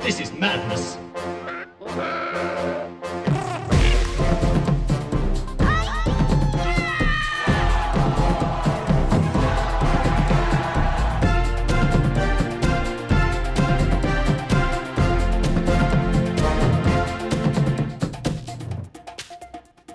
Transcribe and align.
This 0.00 0.20
is 0.20 0.32
madness. 0.32 0.96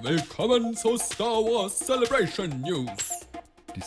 Willkommen 0.02 0.76
zur 0.76 1.00
Star 1.00 1.28
Wars 1.28 1.80
Celebration 1.80 2.62
News. 2.62 3.13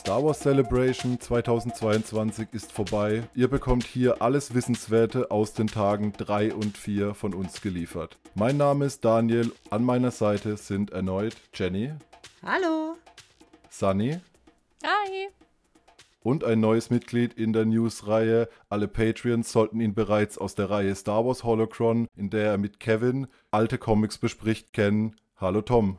Star 0.06 0.22
Wars 0.22 0.38
Celebration 0.38 1.18
2022 1.18 2.50
ist 2.52 2.70
vorbei. 2.70 3.24
Ihr 3.34 3.48
bekommt 3.48 3.82
hier 3.82 4.22
alles 4.22 4.54
Wissenswerte 4.54 5.32
aus 5.32 5.52
den 5.52 5.66
Tagen 5.66 6.12
3 6.12 6.54
und 6.54 6.78
4 6.78 7.12
von 7.12 7.34
uns 7.34 7.60
geliefert. 7.60 8.16
Mein 8.36 8.56
Name 8.56 8.84
ist 8.84 9.04
Daniel, 9.04 9.50
an 9.68 9.82
meiner 9.82 10.12
Seite 10.12 10.58
sind 10.58 10.92
erneut 10.92 11.34
Jenny, 11.52 11.92
Hallo. 12.44 12.94
Sunny 13.68 14.20
Hi. 14.84 15.28
und 16.22 16.44
ein 16.44 16.60
neues 16.60 16.88
Mitglied 16.88 17.34
in 17.34 17.52
der 17.52 17.64
News-Reihe. 17.64 18.48
Alle 18.68 18.86
Patreons 18.86 19.50
sollten 19.50 19.80
ihn 19.80 19.94
bereits 19.94 20.38
aus 20.38 20.54
der 20.54 20.70
Reihe 20.70 20.94
Star 20.94 21.26
Wars 21.26 21.42
Holocron, 21.42 22.06
in 22.14 22.30
der 22.30 22.52
er 22.52 22.58
mit 22.58 22.78
Kevin 22.78 23.26
alte 23.50 23.76
Comics 23.76 24.18
bespricht, 24.18 24.72
kennen. 24.72 25.16
Hallo 25.36 25.62
Tom. 25.62 25.98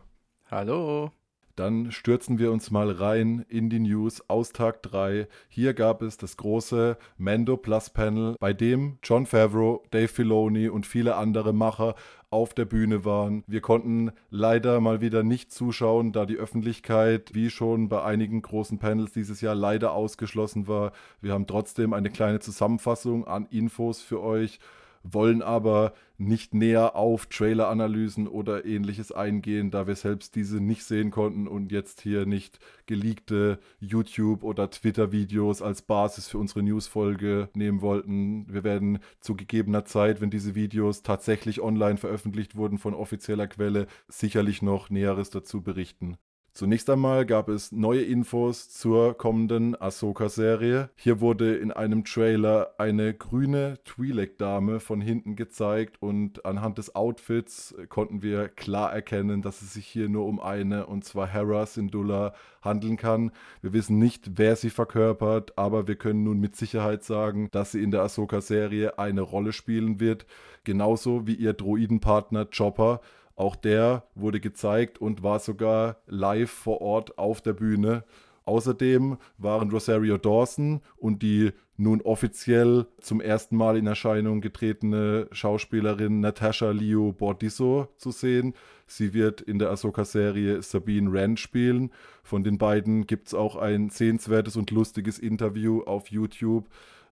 Hallo. 0.49 1.11
Dann 1.57 1.91
stürzen 1.91 2.37
wir 2.37 2.51
uns 2.51 2.69
mal 2.69 2.91
rein 2.91 3.43
in 3.49 3.71
die 3.71 3.79
News 3.79 4.23
aus 4.29 4.53
Tag 4.53 4.83
3. 4.83 5.27
Hier 5.49 5.73
gab 5.73 6.03
es 6.03 6.15
das 6.15 6.37
große 6.37 6.97
Mando 7.17 7.57
Plus 7.57 7.89
Panel, 7.89 8.35
bei 8.39 8.53
dem 8.53 8.99
John 9.01 9.25
Favreau, 9.25 9.83
Dave 9.89 10.07
Filoni 10.07 10.69
und 10.69 10.85
viele 10.85 11.15
andere 11.15 11.53
Macher 11.53 11.95
auf 12.29 12.53
der 12.53 12.65
Bühne 12.65 13.05
waren. 13.05 13.43
Wir 13.47 13.61
konnten 13.61 14.11
leider 14.29 14.79
mal 14.81 15.01
wieder 15.01 15.23
nicht 15.23 15.51
zuschauen, 15.51 16.11
da 16.11 16.27
die 16.27 16.35
Öffentlichkeit, 16.35 17.33
wie 17.33 17.49
schon 17.49 17.89
bei 17.89 18.03
einigen 18.03 18.43
großen 18.43 18.77
Panels 18.77 19.13
dieses 19.13 19.41
Jahr, 19.41 19.55
leider 19.55 19.93
ausgeschlossen 19.93 20.67
war. 20.67 20.91
Wir 21.21 21.33
haben 21.33 21.47
trotzdem 21.47 21.91
eine 21.91 22.11
kleine 22.11 22.39
Zusammenfassung 22.39 23.25
an 23.25 23.47
Infos 23.49 24.03
für 24.03 24.21
euch 24.21 24.59
wollen 25.03 25.41
aber 25.41 25.93
nicht 26.17 26.53
näher 26.53 26.95
auf 26.95 27.27
Trailer-Analysen 27.27 28.27
oder 28.27 28.65
ähnliches 28.65 29.11
eingehen, 29.11 29.71
da 29.71 29.87
wir 29.87 29.95
selbst 29.95 30.35
diese 30.35 30.59
nicht 30.59 30.83
sehen 30.83 31.11
konnten 31.11 31.47
und 31.47 31.71
jetzt 31.71 32.01
hier 32.01 32.25
nicht 32.25 32.59
geleakte 32.87 33.59
YouTube- 33.79 34.43
oder 34.43 34.69
Twitter-Videos 34.69 35.61
als 35.61 35.81
Basis 35.83 36.27
für 36.27 36.39
unsere 36.39 36.63
News-Folge 36.63 37.49
nehmen 37.53 37.81
wollten. 37.81 38.51
Wir 38.51 38.63
werden 38.63 38.99
zu 39.19 39.35
gegebener 39.35 39.85
Zeit, 39.85 40.21
wenn 40.21 40.31
diese 40.31 40.55
Videos 40.55 41.03
tatsächlich 41.03 41.61
online 41.61 41.97
veröffentlicht 41.97 42.55
wurden 42.55 42.77
von 42.77 42.93
offizieller 42.93 43.47
Quelle, 43.47 43.87
sicherlich 44.07 44.61
noch 44.61 44.89
Näheres 44.89 45.29
dazu 45.29 45.61
berichten. 45.61 46.17
Zunächst 46.57 46.89
einmal 46.89 47.27
gab 47.27 47.49
es 47.49 47.71
neue 47.71 48.01
Infos 48.01 48.71
zur 48.71 49.15
kommenden 49.15 49.79
Ahsoka-Serie. 49.79 50.89
Hier 50.95 51.21
wurde 51.21 51.55
in 51.55 51.71
einem 51.71 52.03
Trailer 52.03 52.73
eine 52.79 53.13
grüne 53.13 53.77
Twi'lek-Dame 53.85 54.79
von 54.79 54.99
hinten 54.99 55.35
gezeigt 55.35 55.97
und 55.99 56.47
anhand 56.47 56.79
des 56.79 56.95
Outfits 56.95 57.75
konnten 57.89 58.23
wir 58.23 58.47
klar 58.47 58.91
erkennen, 58.91 59.43
dass 59.43 59.61
es 59.61 59.75
sich 59.75 59.85
hier 59.85 60.09
nur 60.09 60.25
um 60.25 60.39
eine, 60.39 60.87
und 60.87 61.05
zwar 61.05 61.27
Hera 61.27 61.67
Syndulla, 61.67 62.33
handeln 62.63 62.97
kann. 62.97 63.29
Wir 63.61 63.73
wissen 63.73 63.99
nicht, 63.99 64.39
wer 64.39 64.55
sie 64.55 64.71
verkörpert, 64.71 65.59
aber 65.59 65.87
wir 65.87 65.95
können 65.95 66.23
nun 66.23 66.39
mit 66.39 66.55
Sicherheit 66.55 67.03
sagen, 67.03 67.49
dass 67.51 67.73
sie 67.73 67.83
in 67.83 67.91
der 67.91 68.01
Ahsoka-Serie 68.01 68.97
eine 68.97 69.21
Rolle 69.21 69.53
spielen 69.53 69.99
wird, 69.99 70.25
genauso 70.63 71.27
wie 71.27 71.35
ihr 71.35 71.53
Droidenpartner 71.53 72.45
Chopper. 72.45 73.01
Auch 73.37 73.55
der 73.55 74.03
wurde 74.15 74.39
gezeigt 74.39 74.99
und 74.99 75.21
war 75.21 75.39
sogar 75.39 75.97
live 76.07 76.49
vor 76.49 76.81
Ort 76.81 77.19
auf 77.19 77.39
der 77.39 77.53
Bühne. 77.53 78.03
Außerdem 78.45 79.17
waren 79.37 79.69
Rosario 79.69 80.17
Dawson 80.17 80.81
und 80.95 81.21
die 81.21 81.51
nun 81.75 82.01
offiziell 82.01 82.87
zum 82.99 83.21
ersten 83.21 83.55
Mal 83.55 83.77
in 83.77 83.85
Erscheinung 83.85 84.41
getretene 84.41 85.27
Schauspielerin 85.31 86.19
Natasha 86.19 86.71
Liu 86.71 87.13
Bordisso 87.13 87.89
zu 87.97 88.09
sehen. 88.09 88.55
Sie 88.87 89.13
wird 89.13 89.41
in 89.41 89.59
der 89.59 89.69
Ahsoka-Serie 89.69 90.63
Sabine 90.63 91.13
Wren 91.13 91.37
spielen. 91.37 91.91
Von 92.23 92.43
den 92.43 92.57
beiden 92.57 93.05
gibt 93.05 93.27
es 93.27 93.33
auch 93.35 93.55
ein 93.55 93.91
sehenswertes 93.91 94.55
und 94.55 94.71
lustiges 94.71 95.19
Interview 95.19 95.81
auf 95.83 96.07
YouTube. 96.07 96.67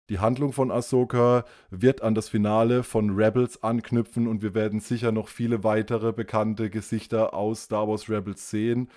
Die 0.08 0.20
Handlung 0.20 0.52
von 0.52 0.70
Ahsoka 0.70 1.44
wird 1.70 2.02
an 2.02 2.14
das 2.14 2.28
Finale 2.28 2.84
von 2.84 3.10
Rebels 3.10 3.64
anknüpfen 3.64 4.28
und 4.28 4.40
wir 4.40 4.54
werden 4.54 4.78
sicher 4.78 5.10
noch 5.10 5.28
viele 5.28 5.64
weitere 5.64 6.12
bekannte 6.12 6.70
Gesichter 6.70 7.34
aus 7.34 7.64
Star 7.64 7.88
Wars 7.88 8.08
Rebels 8.08 8.48
sehen. 8.48 8.88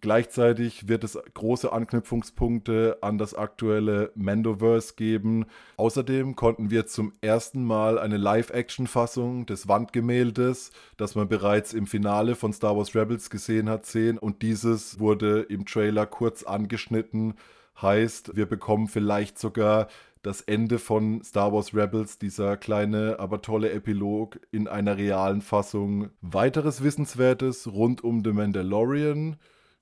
Gleichzeitig 0.00 0.86
wird 0.86 1.02
es 1.02 1.16
große 1.32 1.72
Anknüpfungspunkte 1.72 2.98
an 3.00 3.16
das 3.16 3.32
aktuelle 3.34 4.10
Mandoverse 4.16 4.94
geben. 4.96 5.46
Außerdem 5.78 6.36
konnten 6.36 6.68
wir 6.68 6.84
zum 6.86 7.14
ersten 7.22 7.64
Mal 7.64 7.98
eine 7.98 8.18
Live-Action-Fassung 8.18 9.46
des 9.46 9.66
Wandgemäldes, 9.66 10.72
das 10.98 11.14
man 11.14 11.28
bereits 11.28 11.72
im 11.72 11.86
Finale 11.86 12.34
von 12.34 12.52
Star 12.52 12.76
Wars 12.76 12.94
Rebels 12.94 13.30
gesehen 13.30 13.70
hat, 13.70 13.86
sehen. 13.86 14.18
Und 14.18 14.42
dieses 14.42 14.98
wurde 14.98 15.40
im 15.42 15.64
Trailer 15.64 16.04
kurz 16.04 16.42
angeschnitten. 16.42 17.34
Heißt, 17.80 18.36
wir 18.36 18.44
bekommen 18.44 18.88
vielleicht 18.88 19.38
sogar 19.38 19.88
das 20.24 20.40
Ende 20.40 20.78
von 20.78 21.22
Star 21.22 21.52
Wars 21.52 21.74
Rebels, 21.74 22.18
dieser 22.18 22.56
kleine, 22.56 23.18
aber 23.18 23.42
tolle 23.42 23.70
Epilog 23.70 24.40
in 24.50 24.66
einer 24.66 24.96
realen 24.96 25.42
Fassung. 25.42 26.10
Weiteres 26.22 26.82
Wissenswertes 26.82 27.70
rund 27.70 28.02
um 28.02 28.24
The 28.24 28.32
Mandalorian. 28.32 29.36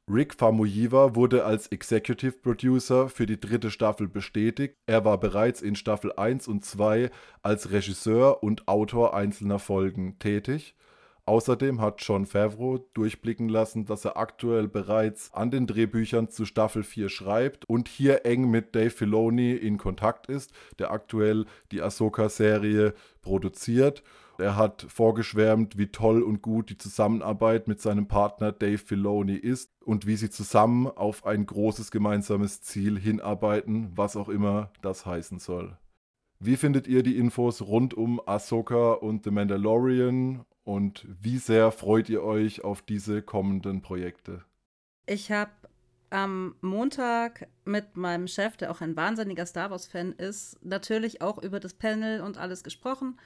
Rick 0.09 0.35
Famuyiwa 0.35 1.15
wurde 1.15 1.45
als 1.45 1.69
Executive 1.69 2.33
Producer 2.33 3.09
für 3.09 3.25
die 3.25 3.39
dritte 3.39 3.71
Staffel 3.71 4.09
bestätigt. 4.09 4.75
Er 4.87 5.05
war 5.05 5.19
bereits 5.19 5.63
in 5.63 5.77
Staffel 5.77 6.13
1 6.13 6.49
und 6.49 6.65
2 6.65 7.11
als 7.43 7.71
Regisseur 7.71 8.43
und 8.43 8.67
Autor 8.67 9.15
einzelner 9.15 9.61
Folgen 9.61 10.19
tätig. 10.19 10.75
Außerdem 11.25 11.81
hat 11.81 12.03
John 12.03 12.27
Favreau 12.27 12.79
durchblicken 12.95 13.49
lassen, 13.49 13.85
dass 13.85 14.05
er 14.05 14.17
aktuell 14.17 14.67
bereits 14.67 15.33
an 15.33 15.53
den 15.53 15.69
Drehbüchern 15.69 16.31
zu 16.31 16.45
Staffel 16.45 16.83
4 16.83 17.09
schreibt 17.09 17.65
und 17.69 17.89
hier 17.89 18.27
eng 18.27 18.51
mit 18.51 18.75
Dave 18.75 18.91
Filoni 18.91 19.53
in 19.53 19.79
Kontakt 19.79 20.27
ist, 20.27 20.53
der 20.81 20.91
aktuell 20.91 21.47
die 21.71 21.81
Ahsoka-Serie 21.81 22.95
produziert. 23.21 24.03
Er 24.39 24.57
hat 24.57 24.85
vorgeschwärmt, 24.89 25.79
wie 25.79 25.93
toll 25.93 26.23
und 26.23 26.43
gut 26.43 26.71
die 26.71 26.79
Zusammenarbeit 26.79 27.69
mit 27.69 27.81
seinem 27.81 28.09
Partner 28.09 28.51
Dave 28.51 28.79
Filoni 28.79 29.37
ist 29.37 29.71
und 29.85 30.09
wie 30.09 30.17
sie 30.17 30.31
zusammen 30.31 30.89
auf 30.89 31.25
ein 31.25 31.47
großes 31.47 31.93
gemeinsames 31.93 32.63
Ziel 32.63 32.99
hinarbeiten, 32.99 33.93
was 33.95 34.17
auch 34.17 34.29
immer 34.29 34.73
das 34.81 35.07
heißen 35.07 35.39
soll. 35.39 35.77
Wie 36.41 36.57
findet 36.57 36.89
ihr 36.89 37.05
die 37.05 37.19
Infos 37.19 37.63
rund 37.63 37.95
um 37.95 38.21
Ahsoka 38.27 38.95
und 38.95 39.23
The 39.23 39.31
Mandalorian 39.31 40.45
und 40.65 41.07
wie 41.21 41.39
sehr 41.39 41.73
freut 41.73 42.09
ihr 42.09 42.23
euch 42.23 42.63
auf 42.65 42.83
diese 42.83 43.23
kommenden 43.23 43.83
Projekte? 43.83 44.45
Ich 45.07 45.33
habe 45.33 45.51
am 46.11 46.55
Montag 46.61 47.49
mit 47.65 47.97
meinem 47.97 48.29
Chef, 48.29 48.57
der 48.57 48.71
auch 48.71 48.81
ein 48.81 48.97
wahnsinniger 48.97 49.47
Star 49.47 49.71
Wars-Fan 49.71 50.13
ist, 50.13 50.63
natürlich 50.63 51.23
auch 51.23 51.43
über 51.43 51.59
das 51.59 51.75
Panel 51.75 52.21
und 52.21 52.37
alles 52.37 52.63
gesprochen. 52.63 53.19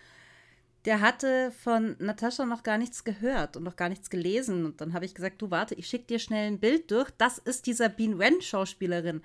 Der 0.84 1.00
hatte 1.00 1.50
von 1.50 1.96
Natascha 1.98 2.46
noch 2.46 2.62
gar 2.62 2.78
nichts 2.78 3.02
gehört 3.02 3.56
und 3.56 3.64
noch 3.64 3.74
gar 3.74 3.88
nichts 3.88 4.08
gelesen. 4.08 4.64
Und 4.64 4.80
dann 4.80 4.92
habe 4.92 5.04
ich 5.04 5.16
gesagt, 5.16 5.42
du 5.42 5.50
warte, 5.50 5.74
ich 5.74 5.88
schicke 5.88 6.06
dir 6.06 6.20
schnell 6.20 6.46
ein 6.46 6.60
Bild 6.60 6.92
durch. 6.92 7.10
Das 7.18 7.38
ist 7.38 7.66
dieser 7.66 7.88
Bean 7.88 8.20
Wen 8.20 8.40
Schauspielerin. 8.40 9.22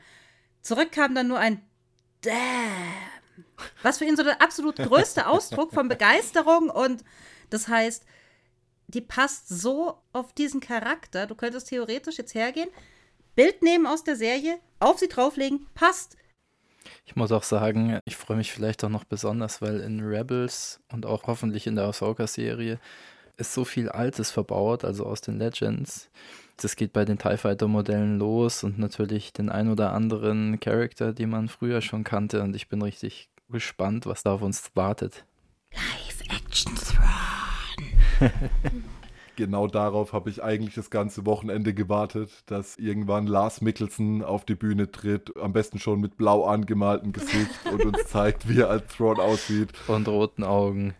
Zurück 0.63 0.91
kam 0.91 1.13
dann 1.13 1.27
nur 1.27 1.37
ein 1.37 1.61
Damn. 2.21 2.33
Was 3.83 3.99
für 3.99 4.05
ihn 4.05 4.17
so 4.17 4.23
der 4.23 4.41
absolut 4.41 4.77
größte 4.77 5.27
Ausdruck 5.27 5.73
von 5.73 5.87
Begeisterung 5.87 6.69
und 6.69 7.03
das 7.51 7.67
heißt, 7.67 8.03
die 8.87 9.01
passt 9.01 9.47
so 9.47 9.97
auf 10.11 10.33
diesen 10.33 10.59
Charakter. 10.59 11.27
Du 11.27 11.35
könntest 11.35 11.69
theoretisch 11.69 12.17
jetzt 12.17 12.35
hergehen, 12.35 12.69
Bild 13.35 13.61
nehmen 13.61 13.87
aus 13.87 14.03
der 14.03 14.15
Serie, 14.15 14.57
auf 14.79 14.99
sie 14.99 15.07
drauflegen, 15.07 15.67
passt. 15.73 16.17
Ich 17.05 17.15
muss 17.15 17.31
auch 17.31 17.43
sagen, 17.43 17.99
ich 18.05 18.17
freue 18.17 18.37
mich 18.37 18.51
vielleicht 18.51 18.83
auch 18.83 18.89
noch 18.89 19.03
besonders, 19.03 19.61
weil 19.61 19.79
in 19.81 20.01
Rebels 20.01 20.79
und 20.91 21.05
auch 21.05 21.27
hoffentlich 21.27 21.67
in 21.67 21.75
der 21.75 21.85
Ahsoka-Serie 21.85 22.79
ist 23.37 23.53
so 23.53 23.65
viel 23.65 23.89
Altes 23.89 24.31
verbaut, 24.31 24.83
also 24.83 25.05
aus 25.05 25.21
den 25.21 25.37
Legends. 25.39 26.09
Das 26.57 26.75
geht 26.75 26.93
bei 26.93 27.05
den 27.05 27.17
TIE 27.17 27.37
Fighter-Modellen 27.37 28.19
los 28.19 28.63
und 28.63 28.77
natürlich 28.77 29.33
den 29.33 29.49
ein 29.49 29.69
oder 29.69 29.93
anderen 29.93 30.59
Charakter, 30.59 31.13
die 31.13 31.25
man 31.25 31.47
früher 31.47 31.81
schon 31.81 32.03
kannte. 32.03 32.41
Und 32.43 32.55
ich 32.55 32.67
bin 32.67 32.81
richtig 32.81 33.29
gespannt, 33.49 34.05
was 34.05 34.23
da 34.23 34.33
auf 34.33 34.41
uns 34.41 34.71
wartet. 34.75 35.25
Live-Action-Thrawn. 35.73 37.00
Genau 39.37 39.67
darauf 39.67 40.13
habe 40.13 40.29
ich 40.29 40.43
eigentlich 40.43 40.75
das 40.75 40.89
ganze 40.89 41.25
Wochenende 41.25 41.73
gewartet, 41.73 42.29
dass 42.47 42.77
irgendwann 42.77 43.27
Lars 43.27 43.61
Mickelson 43.61 44.23
auf 44.23 44.45
die 44.45 44.55
Bühne 44.55 44.91
tritt, 44.91 45.35
am 45.37 45.53
besten 45.53 45.79
schon 45.79 46.01
mit 46.01 46.17
blau 46.17 46.45
angemaltem 46.45 47.13
Gesicht 47.13 47.49
und 47.71 47.85
uns 47.85 48.05
zeigt, 48.07 48.49
wie 48.49 48.59
er 48.59 48.69
als 48.69 48.93
Thrawn 48.93 49.19
aussieht. 49.19 49.69
Und 49.87 50.07
roten 50.07 50.43
Augen. 50.43 50.93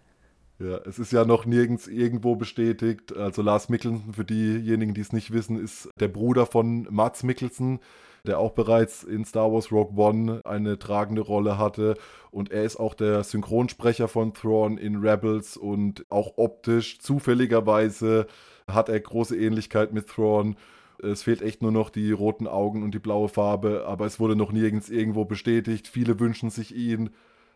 Ja, 0.59 0.77
es 0.85 0.97
ist 0.97 1.12
ja 1.12 1.25
noch 1.25 1.45
nirgends 1.45 1.88
irgendwo 1.88 2.35
bestätigt. 2.35 3.15
Also 3.15 3.41
Lars 3.41 3.68
Mickelson, 3.69 4.13
für 4.13 4.25
diejenigen, 4.25 4.94
die 4.94 5.01
es 5.01 5.12
nicht 5.12 5.31
wissen, 5.31 5.62
ist 5.62 5.89
der 6.00 6.07
Bruder 6.07 6.45
von 6.45 6.88
Mats 6.89 7.23
Mickelson, 7.23 7.79
der 8.25 8.39
auch 8.39 8.51
bereits 8.51 9.03
in 9.03 9.25
Star 9.25 9.51
Wars 9.51 9.71
Rogue 9.71 9.97
One 9.97 10.41
eine 10.45 10.77
tragende 10.79 11.21
Rolle 11.21 11.57
hatte. 11.57 11.95
Und 12.29 12.51
er 12.51 12.63
ist 12.63 12.77
auch 12.77 12.94
der 12.94 13.23
Synchronsprecher 13.23 14.07
von 14.07 14.33
Thrawn 14.33 14.77
in 14.77 14.97
Rebels 14.97 15.57
und 15.57 16.06
auch 16.09 16.38
optisch 16.38 17.00
zufälligerweise 17.00 18.27
hat 18.68 18.89
er 18.89 19.00
große 19.00 19.35
Ähnlichkeit 19.35 19.94
mit 19.94 20.07
Thrawn. 20.07 20.56
Es 21.01 21.23
fehlt 21.23 21.41
echt 21.41 21.62
nur 21.62 21.71
noch 21.71 21.89
die 21.89 22.12
roten 22.12 22.47
Augen 22.47 22.83
und 22.83 22.94
die 22.94 23.00
blaue 23.00 23.27
Farbe, 23.27 23.85
aber 23.88 24.06
es 24.06 24.19
wurde 24.19 24.35
noch 24.35 24.51
nirgends 24.51 24.89
irgendwo 24.89 25.25
bestätigt. 25.25 25.88
Viele 25.88 26.19
wünschen 26.19 26.50
sich 26.50 26.75
ihn. 26.75 27.09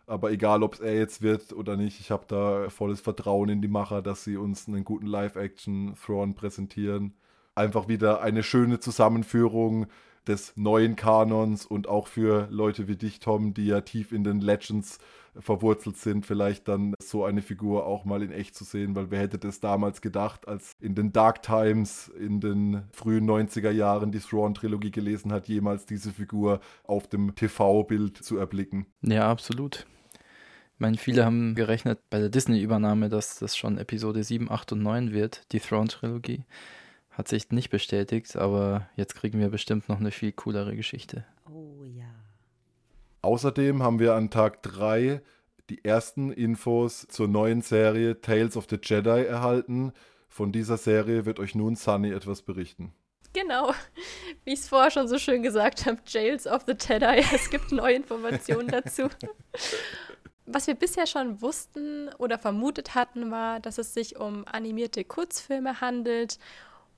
Aber 0.08 0.32
egal, 0.32 0.62
ob 0.62 0.76
es 0.76 0.80
er 0.82 0.96
jetzt 0.96 1.22
wird 1.22 1.52
oder 1.52 1.78
nicht, 1.78 2.00
ich 2.00 2.12
habe 2.12 2.26
da 2.28 2.70
volles 2.70 3.02
Vertrauen 3.02 3.50
in 3.50 3.62
die 3.62 3.68
Macher, 3.68 4.02
dass 4.04 4.24
sie 4.24 4.38
uns 4.38 4.68
einen 4.68 4.84
guten 4.84 5.08
Live-Action-Thrawn 5.08 6.36
präsentieren. 6.36 7.16
Einfach 7.56 7.88
wieder 7.88 8.22
eine 8.22 8.44
schöne 8.44 8.80
Zusammenführung 8.80 9.88
des 10.28 10.54
neuen 10.56 10.96
Kanons 10.96 11.66
und 11.66 11.88
auch 11.88 12.08
für 12.08 12.48
Leute 12.52 12.88
wie 12.88 12.96
dich, 12.96 13.20
Tom, 13.20 13.54
die 13.54 13.68
ja 13.68 13.82
tief 13.82 14.12
in 14.12 14.24
den 14.24 14.40
Legends 14.40 15.00
verwurzelt 15.40 15.98
sind, 15.98 16.26
vielleicht 16.26 16.68
dann 16.68 16.94
so 17.02 17.26
eine 17.26 17.42
Figur 17.42 17.86
auch 17.86 18.06
mal 18.06 18.24
in 18.24 18.32
echt 18.32 18.56
zu 18.56 18.64
sehen, 18.64 18.96
weil 18.96 19.12
wer 19.12 19.20
hätte 19.20 19.38
das 19.38 19.60
damals 19.60 20.02
gedacht, 20.02 20.48
als 20.48 20.72
in 20.80 20.96
den 20.96 21.12
Dark 21.12 21.42
Times 21.42 22.08
in 22.08 22.40
den 22.40 22.84
frühen 22.92 23.30
90er 23.30 23.72
Jahren 23.72 24.12
die 24.12 24.20
Thrawn-Trilogie 24.20 24.92
gelesen 24.92 25.32
hat, 25.32 25.48
jemals 25.48 25.86
diese 25.86 26.12
Figur 26.12 26.62
auf 26.84 27.08
dem 27.08 27.36
TV-Bild 27.36 28.18
zu 28.18 28.38
erblicken. 28.38 28.86
Ja, 29.02 29.30
absolut. 29.30 29.86
Ich 30.76 30.80
meine, 30.80 30.98
viele 30.98 31.26
haben 31.26 31.56
gerechnet 31.56 32.00
bei 32.10 32.20
der 32.20 32.30
Disney-Übernahme, 32.30 33.10
dass 33.10 33.40
das 33.40 33.56
schon 33.56 33.78
Episode 33.78 34.24
7, 34.24 34.52
8 34.52 34.74
und 34.74 34.84
9 34.84 35.14
wird, 35.14 35.44
die 35.54 35.60
Throne-Trilogie. 35.60 36.44
Hat 37.16 37.30
sich 37.30 37.50
nicht 37.52 37.70
bestätigt, 37.70 38.36
aber 38.36 38.90
jetzt 38.98 39.16
kriegen 39.16 39.40
wir 39.40 39.48
bestimmt 39.48 39.88
noch 39.88 40.02
eine 40.02 40.12
viel 40.12 40.34
coolere 40.34 40.76
Geschichte. 40.76 41.24
Oh 41.50 41.86
ja. 41.86 42.04
Außerdem 43.22 43.82
haben 43.82 44.00
wir 44.00 44.16
an 44.16 44.30
Tag 44.30 44.62
3 44.64 45.22
die 45.70 45.84
ersten 45.86 46.34
Infos 46.34 47.08
zur 47.10 47.30
neuen 47.30 47.62
Serie 47.62 48.20
Tales 48.20 48.58
of 48.58 48.68
the 48.70 48.78
Jedi 48.84 49.24
erhalten. 49.26 49.94
Von 50.28 50.52
dieser 50.52 50.76
Serie 50.76 51.26
wird 51.26 51.40
euch 51.40 51.56
nun 51.56 51.78
Sunny 51.78 52.12
etwas 52.12 52.42
berichten. 52.42 52.94
Genau, 53.32 53.74
wie 54.44 54.54
ich 54.54 54.60
es 54.60 54.68
vorher 54.68 54.92
schon 54.92 55.08
so 55.08 55.18
schön 55.18 55.42
gesagt 55.42 55.86
habe, 55.86 56.00
Jails 56.06 56.48
of 56.48 56.64
the 56.68 56.74
Jedi. 56.74 57.24
Es 57.34 57.50
gibt 57.50 57.72
neue 57.72 57.96
Informationen 57.96 58.68
dazu. 58.68 59.08
Was 60.46 60.68
wir 60.68 60.76
bisher 60.76 61.08
schon 61.08 61.42
wussten 61.42 62.10
oder 62.18 62.38
vermutet 62.38 62.94
hatten, 62.94 63.32
war, 63.32 63.60
dass 63.60 63.78
es 63.78 63.94
sich 63.94 64.18
um 64.20 64.46
animierte 64.46 65.04
Kurzfilme 65.04 65.82
handelt. 65.82 66.38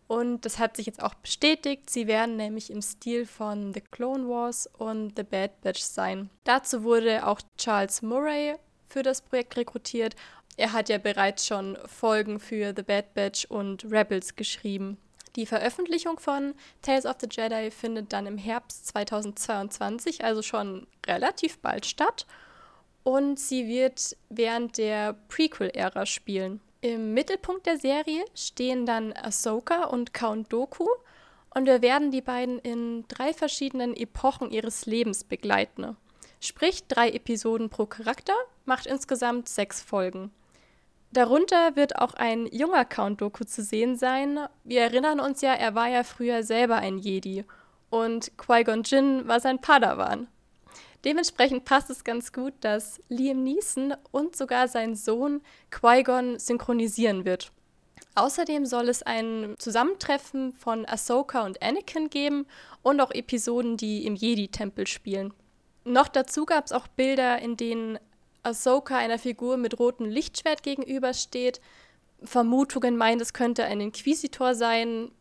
Und 0.07 0.45
das 0.45 0.57
hat 0.57 0.77
sich 0.77 0.86
jetzt 0.86 1.04
auch 1.04 1.13
bestätigt. 1.15 1.89
Sie 1.89 2.07
werden 2.07 2.38
nämlich 2.38 2.71
im 2.71 2.81
Stil 2.81 3.25
von 3.25 3.74
The 3.74 3.81
Clone 3.81 4.27
Wars 4.27 4.69
und 4.77 5.13
The 5.18 5.24
Bad 5.24 5.59
Batch 5.62 5.81
sein. 5.81 6.30
Dazu 6.45 6.83
wurde 6.83 7.27
auch 7.27 7.42
Charles 7.57 8.01
Murray 8.01 8.56
für 8.88 9.04
das 9.04 9.21
Projekt 9.21 9.57
rekrutiert. 9.57 10.15
Er 10.56 10.71
hat 10.71 10.89
ja 10.89 10.98
bereits 10.98 11.45
schon 11.45 11.77
Folgen 11.86 12.39
für 12.39 12.74
The 12.75 12.83
Bad 12.83 13.13
Batch 13.13 13.45
und 13.45 13.83
Rebels 13.86 14.36
geschrieben. 14.36 14.98
Die 15.36 15.45
Veröffentlichung 15.45 16.19
von 16.19 16.56
Tales 16.81 17.06
of 17.06 17.18
the 17.19 17.27
Jedi 17.30 17.69
findet 17.69 18.12
dann 18.12 18.25
im 18.25 18.39
Herbst 18.39 18.88
2022, 18.88 20.24
also 20.24 20.42
schon 20.42 20.88
relativ 21.06 21.60
bald 21.60 21.86
statt 21.86 22.25
und 23.07 23.39
sie 23.39 23.69
wird 23.69 24.18
während 24.27 24.77
der 24.77 25.13
Prequel-Ära 25.30 26.06
spielen. 26.06 26.60
Im 26.81 27.13
Mittelpunkt 27.13 27.65
der 27.65 27.77
Serie 27.77 28.24
stehen 28.35 28.85
dann 28.85 29.12
Ahsoka 29.13 29.85
und 29.85 30.13
Count 30.13 30.53
Doku 30.53 30.88
und 31.50 31.65
wir 31.65 31.81
werden 31.81 32.12
die 32.12 32.21
beiden 32.21 32.59
in 32.59 33.06
drei 33.07 33.33
verschiedenen 33.33 33.95
Epochen 33.95 34.51
ihres 34.51 34.85
Lebens 34.85 35.24
begleiten. 35.24 35.97
Sprich, 36.39 36.88
drei 36.88 37.09
Episoden 37.09 37.69
pro 37.69 37.88
Charakter 37.88 38.35
macht 38.65 38.85
insgesamt 38.85 39.50
sechs 39.50 39.81
Folgen. 39.81 40.31
Darunter 41.12 41.75
wird 41.75 41.97
auch 41.97 42.13
ein 42.13 42.45
junger 42.47 42.85
Count 42.85 43.21
Doku 43.21 43.44
zu 43.44 43.63
sehen 43.63 43.95
sein. 43.95 44.39
Wir 44.63 44.81
erinnern 44.81 45.19
uns 45.19 45.41
ja, 45.41 45.53
er 45.53 45.74
war 45.74 45.88
ja 45.88 46.03
früher 46.03 46.44
selber 46.44 46.75
ein 46.75 47.00
Jedi 47.00 47.44
und 47.89 48.38
Qui-Gon 48.38 48.83
Jinn 48.83 49.27
war 49.27 49.39
sein 49.39 49.59
Padawan. 49.59 50.27
Dementsprechend 51.05 51.65
passt 51.65 51.89
es 51.89 52.03
ganz 52.03 52.33
gut, 52.33 52.53
dass 52.61 53.01
Liam 53.09 53.44
Neeson 53.44 53.94
und 54.11 54.35
sogar 54.35 54.67
sein 54.67 54.95
Sohn 54.95 55.41
Qui-Gon 55.71 56.39
synchronisieren 56.39 57.23
wird. 57.25 57.51
Außerdem 58.15 58.65
soll 58.65 58.89
es 58.89 59.03
ein 59.03 59.53
Zusammentreffen 59.59 60.53
von 60.53 60.88
Ahsoka 60.88 61.45
und 61.45 61.61
Anakin 61.61 62.09
geben 62.09 62.47
und 62.81 62.99
auch 62.99 63.11
Episoden, 63.11 63.77
die 63.77 64.07
im 64.07 64.15
Jedi-Tempel 64.15 64.88
spielen. 64.88 65.33
Noch 65.83 66.07
dazu 66.07 66.45
gab 66.45 66.65
es 66.65 66.71
auch 66.71 66.88
Bilder, 66.88 67.39
in 67.39 67.57
denen 67.57 68.00
Ahsoka 68.41 68.97
einer 68.97 69.19
Figur 69.19 69.57
mit 69.57 69.79
rotem 69.79 70.07
Lichtschwert 70.07 70.63
gegenübersteht. 70.63 71.61
Vermutungen 72.23 72.97
meinen, 72.97 73.21
es 73.21 73.33
könnte 73.33 73.65
ein 73.65 73.81
Inquisitor 73.81 74.55
sein. 74.55 75.11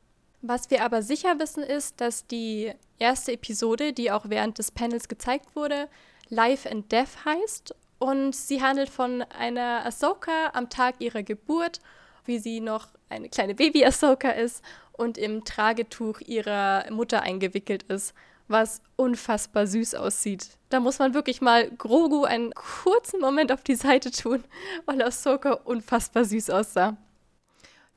Was 0.43 0.71
wir 0.71 0.85
aber 0.85 1.03
sicher 1.03 1.39
wissen 1.39 1.63
ist, 1.63 2.01
dass 2.01 2.27
die 2.27 2.73
erste 2.99 3.33
Episode, 3.33 3.93
die 3.93 4.11
auch 4.11 4.29
während 4.29 4.59
des 4.59 4.71
Panels 4.71 5.09
gezeigt 5.09 5.57
wurde, 5.57 5.89
Life 6.29 6.71
and 6.71 6.91
Death 6.93 7.25
heißt. 7.25 7.75
Und 7.99 8.35
sie 8.35 8.63
handelt 8.63 8.91
von 8.91 9.23
einer 9.23 9.87
Ahsoka 9.87 10.51
am 10.53 10.69
Tag 10.69 10.97
ihrer 10.99 11.23
Geburt, 11.23 11.81
wie 12.27 12.39
sie 12.39 12.61
noch 12.61 12.89
eine 13.09 13.29
kleine 13.29 13.55
Baby-Ahsoka 13.55 14.31
ist 14.31 14.63
und 14.93 15.17
im 15.17 15.45
Tragetuch 15.45 16.21
ihrer 16.21 16.91
Mutter 16.91 17.23
eingewickelt 17.23 17.85
ist, 17.85 18.15
was 18.49 18.83
unfassbar 18.97 19.67
süß 19.67 19.95
aussieht. 19.95 20.51
Da 20.69 20.81
muss 20.81 20.99
man 20.99 21.15
wirklich 21.15 21.41
mal 21.41 21.71
Grogu 21.71 22.25
einen 22.25 22.53
kurzen 22.55 23.21
Moment 23.21 23.53
auf 23.53 23.63
die 23.63 23.77
Seite 23.77 24.11
tun, 24.11 24.45
weil 24.85 25.03
Ahsoka 25.03 25.53
unfassbar 25.53 26.25
süß 26.25 26.51
aussah. 26.51 26.97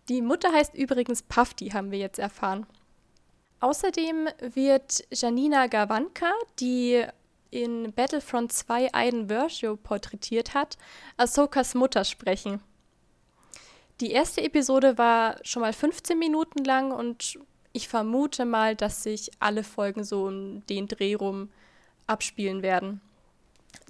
Die 0.09 0.21
Mutter 0.23 0.51
heißt 0.51 0.73
übrigens 0.73 1.21
Pafti, 1.21 1.69
haben 1.69 1.91
wir 1.91 1.99
jetzt 1.99 2.17
erfahren. 2.17 2.65
Außerdem 3.59 4.27
wird 4.39 5.03
Janina 5.11 5.67
Gawanka, 5.67 6.31
die 6.59 7.05
in 7.51 7.93
Battlefront 7.93 8.51
2 8.51 8.93
Aiden 8.93 9.27
Versio 9.27 9.75
porträtiert 9.75 10.53
hat, 10.53 10.77
Ahsokas 11.17 11.75
Mutter 11.75 12.05
sprechen. 12.05 12.61
Die 14.01 14.11
erste 14.11 14.41
Episode 14.41 14.97
war 14.97 15.37
schon 15.43 15.61
mal 15.61 15.73
15 15.73 16.17
Minuten 16.17 16.63
lang 16.63 16.91
und 16.91 17.37
ich 17.73 17.87
vermute 17.87 18.45
mal, 18.45 18.75
dass 18.75 19.03
sich 19.03 19.29
alle 19.39 19.63
Folgen 19.63 20.03
so 20.03 20.25
um 20.25 20.65
den 20.67 20.87
Dreh 20.87 21.15
rum 21.15 21.49
abspielen 22.07 22.63
werden. 22.63 23.01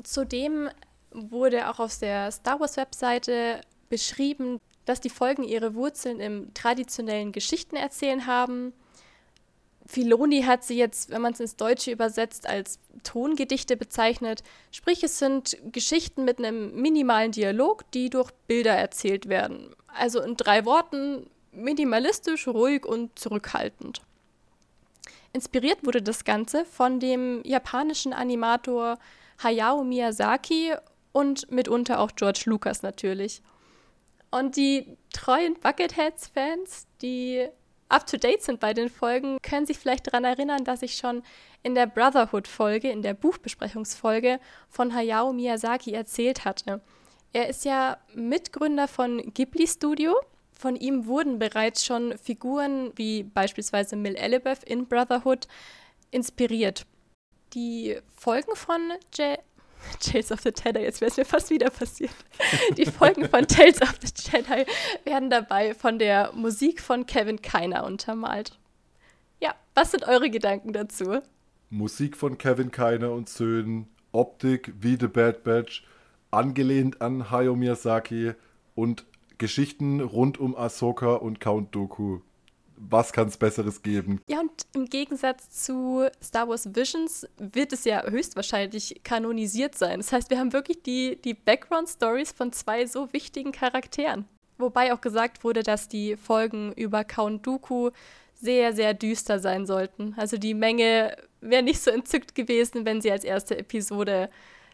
Zudem 0.03 0.69
wurde 1.11 1.69
auch 1.69 1.79
auf 1.79 1.97
der 1.99 2.31
Star 2.31 2.59
Wars 2.59 2.75
Webseite 2.75 3.61
beschrieben, 3.89 4.59
dass 4.89 4.99
die 4.99 5.11
Folgen 5.11 5.43
ihre 5.43 5.75
Wurzeln 5.75 6.19
im 6.19 6.51
traditionellen 6.55 7.31
Geschichtenerzählen 7.31 8.25
haben. 8.25 8.73
Filoni 9.85 10.41
hat 10.41 10.63
sie 10.63 10.77
jetzt, 10.77 11.11
wenn 11.11 11.21
man 11.21 11.33
es 11.33 11.39
ins 11.39 11.55
Deutsche 11.55 11.91
übersetzt, 11.91 12.47
als 12.49 12.79
Tongedichte 13.03 13.77
bezeichnet. 13.77 14.41
Sprich, 14.71 15.03
es 15.03 15.19
sind 15.19 15.57
Geschichten 15.71 16.25
mit 16.25 16.39
einem 16.39 16.73
minimalen 16.73 17.31
Dialog, 17.31 17.89
die 17.91 18.09
durch 18.09 18.31
Bilder 18.47 18.73
erzählt 18.73 19.29
werden. 19.29 19.75
Also 19.87 20.21
in 20.21 20.35
drei 20.35 20.65
Worten 20.65 21.29
minimalistisch, 21.51 22.47
ruhig 22.47 22.83
und 22.83 23.17
zurückhaltend. 23.17 24.01
Inspiriert 25.33 25.85
wurde 25.85 26.01
das 26.01 26.23
Ganze 26.23 26.65
von 26.65 26.99
dem 26.99 27.43
japanischen 27.43 28.11
Animator 28.13 28.97
Hayao 29.43 29.83
Miyazaki 29.83 30.73
und 31.11 31.51
mitunter 31.51 31.99
auch 31.99 32.11
George 32.15 32.41
Lucas 32.45 32.81
natürlich. 32.81 33.43
Und 34.31 34.55
die 34.55 34.97
treuen 35.13 35.55
Bucketheads-Fans, 35.59 36.87
die 37.01 37.47
up-to-date 37.89 38.43
sind 38.43 38.59
bei 38.59 38.73
den 38.73 38.89
Folgen, 38.89 39.39
können 39.41 39.65
sich 39.65 39.77
vielleicht 39.77 40.07
daran 40.07 40.23
erinnern, 40.23 40.63
dass 40.63 40.83
ich 40.83 40.95
schon 40.95 41.23
in 41.63 41.75
der 41.75 41.87
Brotherhood-Folge, 41.87 42.89
in 42.89 43.01
der 43.01 43.15
Buchbesprechungsfolge 43.15 44.39
von 44.69 44.93
Hayao 44.93 45.33
Miyazaki 45.33 45.93
erzählt 45.93 46.45
hatte. 46.45 46.81
Er 47.33 47.49
ist 47.49 47.65
ja 47.65 47.97
Mitgründer 48.13 48.87
von 48.87 49.33
Ghibli 49.33 49.67
Studio. 49.67 50.15
Von 50.51 50.75
ihm 50.75 51.05
wurden 51.05 51.39
bereits 51.39 51.85
schon 51.85 52.17
Figuren 52.17 52.91
wie 52.95 53.23
beispielsweise 53.23 53.95
Mill 53.95 54.15
Elizabeth 54.15 54.63
in 54.63 54.87
Brotherhood 54.87 55.47
inspiriert. 56.11 56.85
Die 57.53 57.97
Folgen 58.15 58.55
von 58.55 58.91
J 59.17 59.39
Tales 59.99 60.31
of 60.31 60.41
the 60.41 60.51
Jedi, 60.51 60.81
jetzt 60.81 61.01
wäre 61.01 61.11
es 61.11 61.17
mir 61.17 61.25
fast 61.25 61.49
wieder 61.49 61.69
passiert. 61.69 62.11
Die 62.77 62.85
Folgen 62.85 63.27
von 63.27 63.47
Tales 63.47 63.81
of 63.81 63.95
the 64.01 64.11
Jedi 64.15 64.65
werden 65.05 65.29
dabei 65.29 65.73
von 65.73 65.99
der 65.99 66.31
Musik 66.33 66.81
von 66.81 67.05
Kevin 67.05 67.41
Keiner 67.41 67.83
untermalt. 67.85 68.57
Ja, 69.39 69.55
was 69.75 69.91
sind 69.91 70.07
eure 70.07 70.29
Gedanken 70.29 70.73
dazu? 70.73 71.19
Musik 71.69 72.17
von 72.17 72.37
Kevin 72.37 72.71
Keiner 72.71 73.11
und 73.11 73.29
Söhnen, 73.29 73.87
Optik 74.11 74.73
wie 74.79 74.97
The 74.99 75.07
Bad 75.07 75.43
Batch, 75.43 75.83
angelehnt 76.31 77.01
an 77.01 77.29
Hayao 77.29 77.55
Miyazaki 77.55 78.33
und 78.75 79.05
Geschichten 79.37 80.01
rund 80.01 80.37
um 80.37 80.55
Ahsoka 80.55 81.13
und 81.13 81.39
Count 81.39 81.73
Dooku. 81.73 82.19
Was 82.81 83.11
kann 83.11 83.27
es 83.27 83.37
Besseres 83.37 83.81
geben? 83.81 84.21
Ja, 84.27 84.39
und 84.39 84.51
im 84.73 84.85
Gegensatz 84.85 85.49
zu 85.65 86.07
Star 86.23 86.47
Wars 86.47 86.73
Visions 86.73 87.27
wird 87.37 87.73
es 87.73 87.83
ja 87.83 88.03
höchstwahrscheinlich 88.03 89.01
kanonisiert 89.03 89.75
sein. 89.75 89.99
Das 89.99 90.13
heißt, 90.13 90.29
wir 90.29 90.39
haben 90.39 90.53
wirklich 90.53 90.81
die, 90.83 91.19
die 91.21 91.33
Background-Stories 91.33 92.31
von 92.31 92.53
zwei 92.53 92.85
so 92.85 93.11
wichtigen 93.11 93.51
Charakteren. 93.51 94.25
Wobei 94.57 94.93
auch 94.93 95.01
gesagt 95.01 95.43
wurde, 95.43 95.63
dass 95.63 95.89
die 95.89 96.15
Folgen 96.15 96.71
über 96.73 97.03
Count 97.03 97.45
Dooku 97.45 97.91
sehr, 98.33 98.73
sehr 98.73 98.93
düster 98.93 99.39
sein 99.39 99.65
sollten. 99.65 100.13
Also 100.17 100.37
die 100.37 100.53
Menge 100.53 101.15
wäre 101.41 101.63
nicht 101.63 101.81
so 101.81 101.91
entzückt 101.91 102.35
gewesen, 102.35 102.85
wenn 102.85 103.01
sie 103.01 103.11
als 103.11 103.25
erste 103.25 103.57
Episode 103.57 104.29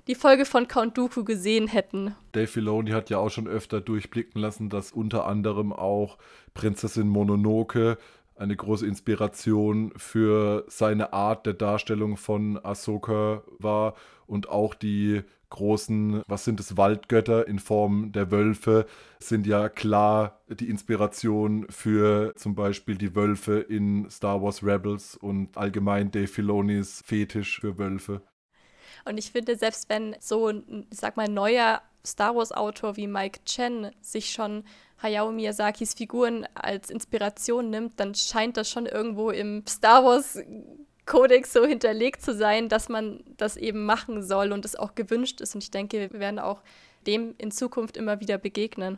die 0.07 0.15
Folge 0.15 0.45
von 0.45 0.67
Count 0.67 0.97
Dooku 0.97 1.23
gesehen 1.23 1.67
hätten. 1.67 2.15
Dave 2.31 2.47
Filoni 2.47 2.91
hat 2.91 3.09
ja 3.09 3.17
auch 3.17 3.29
schon 3.29 3.47
öfter 3.47 3.81
durchblicken 3.81 4.41
lassen, 4.41 4.69
dass 4.69 4.91
unter 4.91 5.25
anderem 5.25 5.73
auch 5.73 6.17
Prinzessin 6.53 7.07
Mononoke 7.07 7.97
eine 8.35 8.55
große 8.55 8.85
Inspiration 8.85 9.93
für 9.95 10.65
seine 10.67 11.13
Art 11.13 11.45
der 11.45 11.53
Darstellung 11.53 12.17
von 12.17 12.59
Ahsoka 12.63 13.43
war 13.59 13.95
und 14.27 14.49
auch 14.49 14.73
die 14.73 15.21
großen, 15.49 16.21
was 16.27 16.43
sind 16.43 16.59
es, 16.59 16.75
Waldgötter 16.75 17.47
in 17.47 17.59
Form 17.59 18.11
der 18.11 18.31
Wölfe 18.31 18.85
sind 19.19 19.47
ja 19.47 19.69
klar 19.69 20.41
die 20.49 20.69
Inspiration 20.69 21.65
für 21.69 22.33
zum 22.35 22.55
Beispiel 22.55 22.97
die 22.97 23.15
Wölfe 23.15 23.59
in 23.59 24.09
Star 24.09 24.41
Wars 24.41 24.63
Rebels 24.63 25.15
und 25.15 25.57
allgemein 25.57 26.11
Dave 26.11 26.27
Filonis 26.27 27.01
Fetisch 27.05 27.61
für 27.61 27.77
Wölfe. 27.77 28.21
Und 29.05 29.17
ich 29.17 29.31
finde, 29.31 29.55
selbst 29.55 29.89
wenn 29.89 30.15
so 30.19 30.49
ein, 30.49 30.87
sag 30.91 31.15
mal, 31.15 31.27
neuer 31.27 31.81
Star 32.05 32.35
Wars-Autor 32.35 32.97
wie 32.97 33.07
Mike 33.07 33.39
Chen 33.45 33.91
sich 34.01 34.31
schon 34.31 34.63
Hayao 35.01 35.31
Miyazakis 35.31 35.93
Figuren 35.93 36.47
als 36.53 36.89
Inspiration 36.89 37.69
nimmt, 37.69 37.99
dann 37.99 38.15
scheint 38.15 38.57
das 38.57 38.69
schon 38.69 38.85
irgendwo 38.85 39.29
im 39.29 39.63
Star 39.67 40.03
Wars 40.03 40.39
Kodex 41.05 41.53
so 41.53 41.65
hinterlegt 41.65 42.21
zu 42.21 42.33
sein, 42.33 42.67
dass 42.69 42.89
man 42.89 43.23
das 43.37 43.57
eben 43.57 43.85
machen 43.85 44.23
soll 44.23 44.51
und 44.51 44.65
es 44.65 44.75
auch 44.75 44.95
gewünscht 44.95 45.41
ist. 45.41 45.53
Und 45.53 45.63
ich 45.63 45.71
denke, 45.71 46.11
wir 46.11 46.19
werden 46.19 46.39
auch 46.39 46.61
dem 47.05 47.35
in 47.37 47.51
Zukunft 47.51 47.97
immer 47.97 48.19
wieder 48.19 48.37
begegnen. 48.37 48.97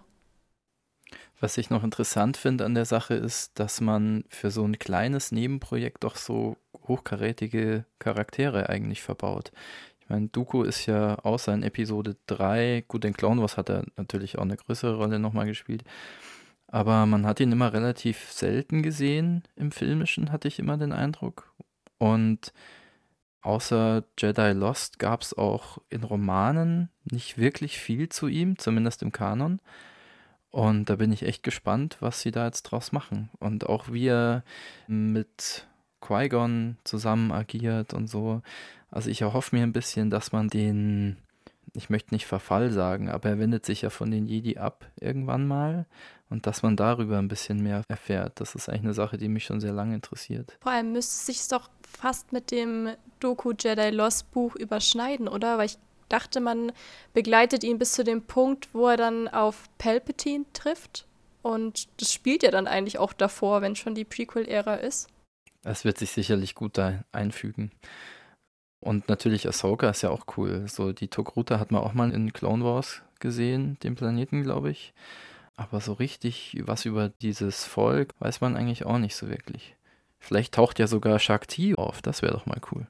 Was 1.40 1.58
ich 1.58 1.70
noch 1.70 1.84
interessant 1.84 2.38
finde 2.38 2.66
an 2.66 2.74
der 2.74 2.86
Sache 2.86 3.14
ist, 3.14 3.60
dass 3.60 3.82
man 3.82 4.24
für 4.30 4.50
so 4.50 4.64
ein 4.64 4.80
kleines 4.80 5.32
Nebenprojekt 5.32 6.04
doch 6.04 6.16
so 6.16 6.58
hochkarätige 6.88 7.86
Charaktere 8.00 8.70
eigentlich 8.70 9.04
verbaut. 9.04 9.52
Ich 10.08 10.10
meine, 10.10 10.30
Dooku 10.30 10.64
ist 10.64 10.86
ja 10.86 11.16
außer 11.16 11.54
in 11.54 11.64
Episode 11.64 12.16
3, 12.28 12.86
gut, 12.88 13.04
in 13.04 13.12
Clone 13.12 13.42
Wars 13.42 13.58
hat 13.58 13.70
er 13.70 13.84
natürlich 13.98 14.38
auch 14.38 14.44
eine 14.44 14.56
größere 14.56 14.96
Rolle 14.96 15.20
nochmal 15.20 15.48
gespielt, 15.48 15.84
aber 16.68 17.06
man 17.06 17.26
hat 17.26 17.42
ihn 17.42 17.52
immer 17.52 17.74
relativ 17.74 18.32
selten 18.32 18.84
gesehen 18.84 19.44
im 19.58 19.74
Filmischen, 19.74 20.32
hatte 20.32 20.48
ich 20.48 20.60
immer 20.60 20.78
den 20.78 20.94
Eindruck. 20.94 21.54
Und 21.98 22.54
außer 23.42 24.06
Jedi 24.18 24.54
Lost 24.54 24.98
gab 24.98 25.24
es 25.24 25.38
auch 25.38 25.80
in 25.90 26.06
Romanen 26.06 26.90
nicht 27.04 27.38
wirklich 27.38 27.78
viel 27.78 28.08
zu 28.08 28.28
ihm, 28.30 28.58
zumindest 28.58 29.04
im 29.04 29.12
Kanon. 29.12 29.60
Und 30.52 30.90
da 30.90 30.96
bin 30.96 31.12
ich 31.12 31.24
echt 31.24 31.44
gespannt, 31.44 31.98
was 32.00 32.22
sie 32.22 32.32
da 32.32 32.46
jetzt 32.46 32.64
draus 32.64 32.94
machen. 32.94 33.30
Und 33.40 33.68
auch 33.68 33.92
wie 33.92 34.08
er 34.08 34.46
mit 34.88 35.68
Qui-Gon 36.00 36.78
zusammen 36.86 37.32
agiert 37.32 37.94
und 37.94 38.08
so. 38.08 38.42
Also 38.90 39.10
ich 39.10 39.22
erhoffe 39.22 39.56
mir 39.56 39.64
ein 39.64 39.74
bisschen, 39.74 40.10
dass 40.10 40.32
man 40.32 40.48
den, 40.48 41.18
ich 41.74 41.90
möchte 41.90 42.14
nicht 42.14 42.26
Verfall 42.26 42.72
sagen, 42.72 43.10
aber 43.10 43.30
er 43.30 43.40
wendet 43.40 43.66
sich 43.66 43.82
ja 43.82 43.90
von 43.90 44.12
den 44.12 44.26
Jedi 44.26 44.58
ab 44.58 44.86
irgendwann 45.00 45.48
mal 45.48 45.86
und 46.30 46.48
dass 46.48 46.64
man 46.64 46.76
darüber 46.76 47.18
ein 47.18 47.28
bisschen 47.28 47.62
mehr 47.62 47.84
erfährt. 47.88 48.40
Das 48.40 48.56
ist 48.56 48.70
eigentlich 48.70 48.84
eine 48.84 48.94
Sache, 48.94 49.18
die 49.18 49.30
mich 49.30 49.46
schon 49.46 49.60
sehr 49.60 49.74
lange 49.74 49.96
interessiert. 49.96 50.58
Vor 50.62 50.72
allem 50.72 50.94
müsste 50.94 51.12
es 51.12 51.26
sich 51.26 51.48
doch 51.50 51.70
fast 51.82 52.32
mit 52.34 52.52
dem 52.52 52.90
Doku 53.20 53.54
Jedi 53.58 53.90
Lost 53.90 54.32
Buch 54.32 54.56
überschneiden, 54.56 55.28
oder? 55.28 55.58
Weil 55.58 55.68
ich 55.68 55.78
dachte, 56.10 56.40
man 56.40 56.72
begleitet 57.14 57.64
ihn 57.64 57.80
bis 57.80 57.94
zu 57.94 58.04
dem 58.04 58.24
Punkt, 58.24 58.70
wo 58.74 58.88
er 58.88 58.98
dann 58.98 59.28
auf 59.28 59.70
Palpatine 59.78 60.46
trifft. 60.54 61.06
Und 61.42 61.88
das 62.02 62.14
spielt 62.14 62.44
ja 62.44 62.52
dann 62.52 62.68
eigentlich 62.68 62.98
auch 62.98 63.14
davor, 63.14 63.62
wenn 63.62 63.76
schon 63.76 63.96
die 63.96 64.06
Prequel-Ära 64.06 64.76
ist. 64.76 65.08
Es 65.64 65.86
wird 65.86 65.98
sich 65.98 66.12
sicherlich 66.12 66.56
gut 66.56 66.78
da 66.78 67.04
einfügen. 67.12 67.72
Und 68.80 69.10
natürlich 69.10 69.48
Ahsoka 69.48 69.90
ist 69.90 70.04
ja 70.04 70.10
auch 70.10 70.26
cool. 70.38 70.68
So 70.68 70.94
die 70.94 71.08
Togruta 71.08 71.60
hat 71.60 71.72
man 71.72 71.82
auch 71.82 71.94
mal 71.94 72.12
in 72.12 72.34
Clone 72.34 72.64
Wars 72.64 73.02
gesehen, 73.20 73.78
dem 73.84 73.96
Planeten, 73.96 74.44
glaube 74.44 74.70
ich. 74.70 74.94
Aber 75.56 75.82
so 75.82 75.94
richtig 75.94 76.62
was 76.66 76.86
über 76.86 77.10
dieses 77.10 77.66
Volk 77.66 78.14
weiß 78.20 78.42
man 78.42 78.56
eigentlich 78.56 78.86
auch 78.86 79.00
nicht 79.00 79.16
so 79.16 79.28
wirklich. 79.28 79.76
Vielleicht 80.20 80.54
taucht 80.54 80.78
ja 80.80 80.88
sogar 80.88 81.20
Shakti 81.20 81.76
auf, 81.76 82.02
das 82.02 82.22
wäre 82.22 82.34
doch 82.34 82.46
mal 82.46 82.62
cool. 82.72 82.88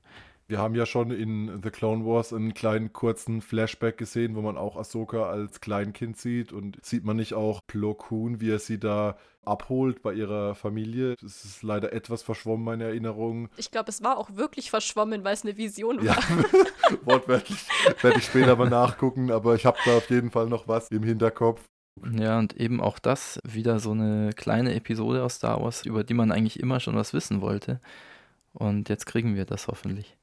Wir 0.50 0.60
haben 0.60 0.75
ja 0.75 0.86
schon 0.86 1.12
in 1.12 1.62
The 1.62 1.70
Clone 1.70 2.06
Wars 2.06 2.32
einen 2.32 2.53
kleinen 2.53 2.94
kurzen 2.94 3.41
Flashback 3.41 3.98
gesehen, 3.98 4.36
wo 4.36 4.41
man 4.41 4.58
auch 4.58 4.77
Ahsoka 4.77 5.29
als 5.29 5.60
Kleinkind 5.60 6.17
sieht 6.17 6.53
und 6.53 6.77
sieht 6.86 7.03
man 7.03 7.17
nicht 7.17 7.34
auch 7.34 7.60
Plo 7.67 7.94
Koon, 7.94 8.39
wie 8.39 8.51
er 8.51 8.60
sie 8.60 8.79
da 8.79 9.17
abholt 9.48 10.01
bei 10.01 10.13
ihrer 10.13 10.56
Familie. 10.56 11.16
Das 11.22 11.46
ist 11.46 11.63
leider 11.63 11.94
etwas 11.94 12.24
verschwommen, 12.24 12.66
meine 12.66 12.86
Erinnerung. 12.86 13.50
Ich 13.58 13.72
glaube, 13.72 13.89
es 13.89 14.04
war 14.04 14.18
auch 14.18 14.36
wirklich 14.36 14.70
verschwommen, 14.70 15.24
weil 15.24 15.34
es 15.34 15.44
eine 15.44 15.58
Vision 15.58 15.98
war. 15.98 16.06
Ja, 16.06 16.18
wortwörtlich 17.06 17.66
werde 18.01 18.20
ich 18.20 18.25
später 18.25 18.56
mal 18.56 18.70
nachgucken, 18.70 19.32
aber 19.32 19.56
ich 19.56 19.66
habe 19.66 19.77
da 19.86 19.98
auf 19.98 20.10
jeden 20.10 20.32
Fall 20.32 20.48
noch 20.48 20.68
was 20.68 20.89
im 20.89 21.04
Hinterkopf. 21.04 21.62
Ja, 22.13 22.38
und 22.38 22.56
eben 22.58 22.80
auch 22.82 23.00
das 23.00 23.39
wieder 23.44 23.80
so 23.80 23.92
eine 23.92 24.32
kleine 24.36 24.75
Episode 24.75 25.24
aus 25.24 25.36
Star 25.36 25.62
Wars, 25.62 25.86
über 25.86 26.04
die 26.04 26.13
man 26.13 26.32
eigentlich 26.32 26.60
immer 26.60 26.80
schon 26.80 26.96
was 26.96 27.13
wissen 27.13 27.42
wollte. 27.42 27.82
Und 28.54 28.89
jetzt 28.89 29.06
kriegen 29.06 29.36
wir 29.36 29.46
das 29.46 29.68
hoffentlich. 29.68 30.18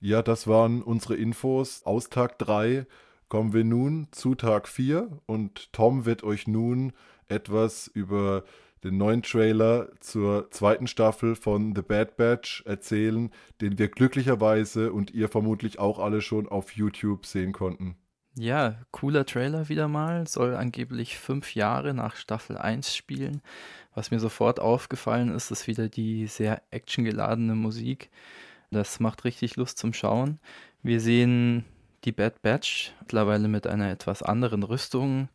Ja, 0.00 0.22
das 0.22 0.46
waren 0.46 0.82
unsere 0.82 1.14
Infos 1.16 1.82
aus 1.84 2.08
Tag 2.08 2.38
3. 2.38 2.86
Kommen 3.28 3.52
wir 3.52 3.64
nun 3.64 4.08
zu 4.12 4.34
Tag 4.34 4.66
4 4.66 5.20
und 5.26 5.72
Tom 5.72 6.04
wird 6.04 6.24
euch 6.24 6.48
nun 6.48 6.92
etwas 7.30 7.88
über 7.88 8.44
den 8.82 8.96
neuen 8.96 9.22
Trailer 9.22 9.88
zur 10.00 10.50
zweiten 10.50 10.86
Staffel 10.86 11.36
von 11.36 11.74
The 11.74 11.82
Bad 11.82 12.16
Batch 12.16 12.62
erzählen, 12.66 13.30
den 13.60 13.78
wir 13.78 13.88
glücklicherweise 13.88 14.92
und 14.92 15.10
ihr 15.10 15.28
vermutlich 15.28 15.78
auch 15.78 15.98
alle 15.98 16.22
schon 16.22 16.48
auf 16.48 16.72
YouTube 16.72 17.26
sehen 17.26 17.52
konnten. 17.52 17.96
Ja, 18.36 18.76
cooler 18.90 19.26
Trailer 19.26 19.68
wieder 19.68 19.88
mal. 19.88 20.26
Soll 20.26 20.54
angeblich 20.54 21.18
fünf 21.18 21.54
Jahre 21.54 21.94
nach 21.94 22.16
Staffel 22.16 22.56
1 22.56 22.94
spielen. 22.94 23.42
Was 23.94 24.10
mir 24.10 24.20
sofort 24.20 24.60
aufgefallen 24.60 25.34
ist, 25.34 25.50
ist 25.50 25.66
wieder 25.66 25.88
die 25.88 26.26
sehr 26.26 26.62
actiongeladene 26.70 27.54
Musik. 27.54 28.10
Das 28.70 29.00
macht 29.00 29.24
richtig 29.24 29.56
Lust 29.56 29.78
zum 29.78 29.92
Schauen. 29.92 30.38
Wir 30.82 31.00
sehen 31.00 31.64
die 32.04 32.12
Bad 32.12 32.40
Batch 32.40 32.92
mittlerweile 33.00 33.48
mit 33.48 33.66
einer 33.66 33.90
etwas 33.90 34.22
anderen 34.22 34.62
Rüstung. 34.62 35.28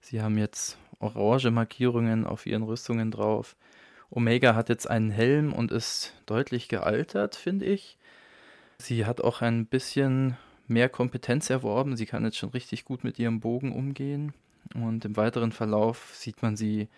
Sie 0.00 0.22
haben 0.22 0.38
jetzt 0.38 0.78
orange 1.00 1.50
Markierungen 1.50 2.26
auf 2.26 2.46
ihren 2.46 2.62
Rüstungen 2.62 3.10
drauf. 3.10 3.56
Omega 4.10 4.54
hat 4.54 4.68
jetzt 4.68 4.88
einen 4.88 5.10
Helm 5.10 5.52
und 5.52 5.70
ist 5.70 6.14
deutlich 6.26 6.68
gealtert, 6.68 7.36
finde 7.36 7.66
ich. 7.66 7.98
Sie 8.78 9.04
hat 9.04 9.20
auch 9.20 9.42
ein 9.42 9.66
bisschen 9.66 10.36
mehr 10.66 10.88
Kompetenz 10.88 11.50
erworben. 11.50 11.96
Sie 11.96 12.06
kann 12.06 12.24
jetzt 12.24 12.36
schon 12.36 12.50
richtig 12.50 12.84
gut 12.84 13.04
mit 13.04 13.18
ihrem 13.18 13.40
Bogen 13.40 13.72
umgehen. 13.72 14.32
Und 14.74 15.04
im 15.04 15.16
weiteren 15.16 15.52
Verlauf 15.52 16.10
sieht 16.14 16.42
man 16.42 16.56
sie 16.56 16.88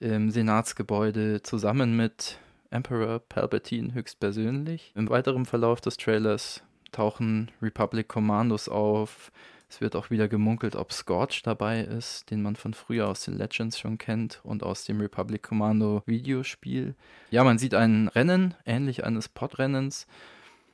im 0.00 0.30
Senatsgebäude 0.30 1.42
zusammen 1.42 1.96
mit 1.96 2.38
Emperor 2.70 3.20
Palpatine 3.20 3.94
höchstpersönlich. 3.94 4.92
Im 4.96 5.08
weiteren 5.08 5.46
Verlauf 5.46 5.80
des 5.80 5.96
Trailers 5.96 6.62
tauchen 6.92 7.50
Republic 7.62 8.08
Commandos 8.08 8.68
auf. 8.68 9.30
Es 9.68 9.80
wird 9.80 9.96
auch 9.96 10.10
wieder 10.10 10.28
gemunkelt, 10.28 10.76
ob 10.76 10.92
Scorch 10.92 11.42
dabei 11.42 11.80
ist, 11.80 12.30
den 12.30 12.42
man 12.42 12.56
von 12.56 12.74
früher 12.74 13.08
aus 13.08 13.24
den 13.24 13.36
Legends 13.36 13.78
schon 13.78 13.98
kennt 13.98 14.40
und 14.44 14.62
aus 14.62 14.84
dem 14.84 15.00
Republic 15.00 15.42
Commando 15.42 16.02
Videospiel. 16.06 16.94
Ja, 17.30 17.44
man 17.44 17.58
sieht 17.58 17.74
ein 17.74 18.08
Rennen, 18.08 18.54
ähnlich 18.66 19.04
eines 19.04 19.28
Podrennens. 19.28 20.06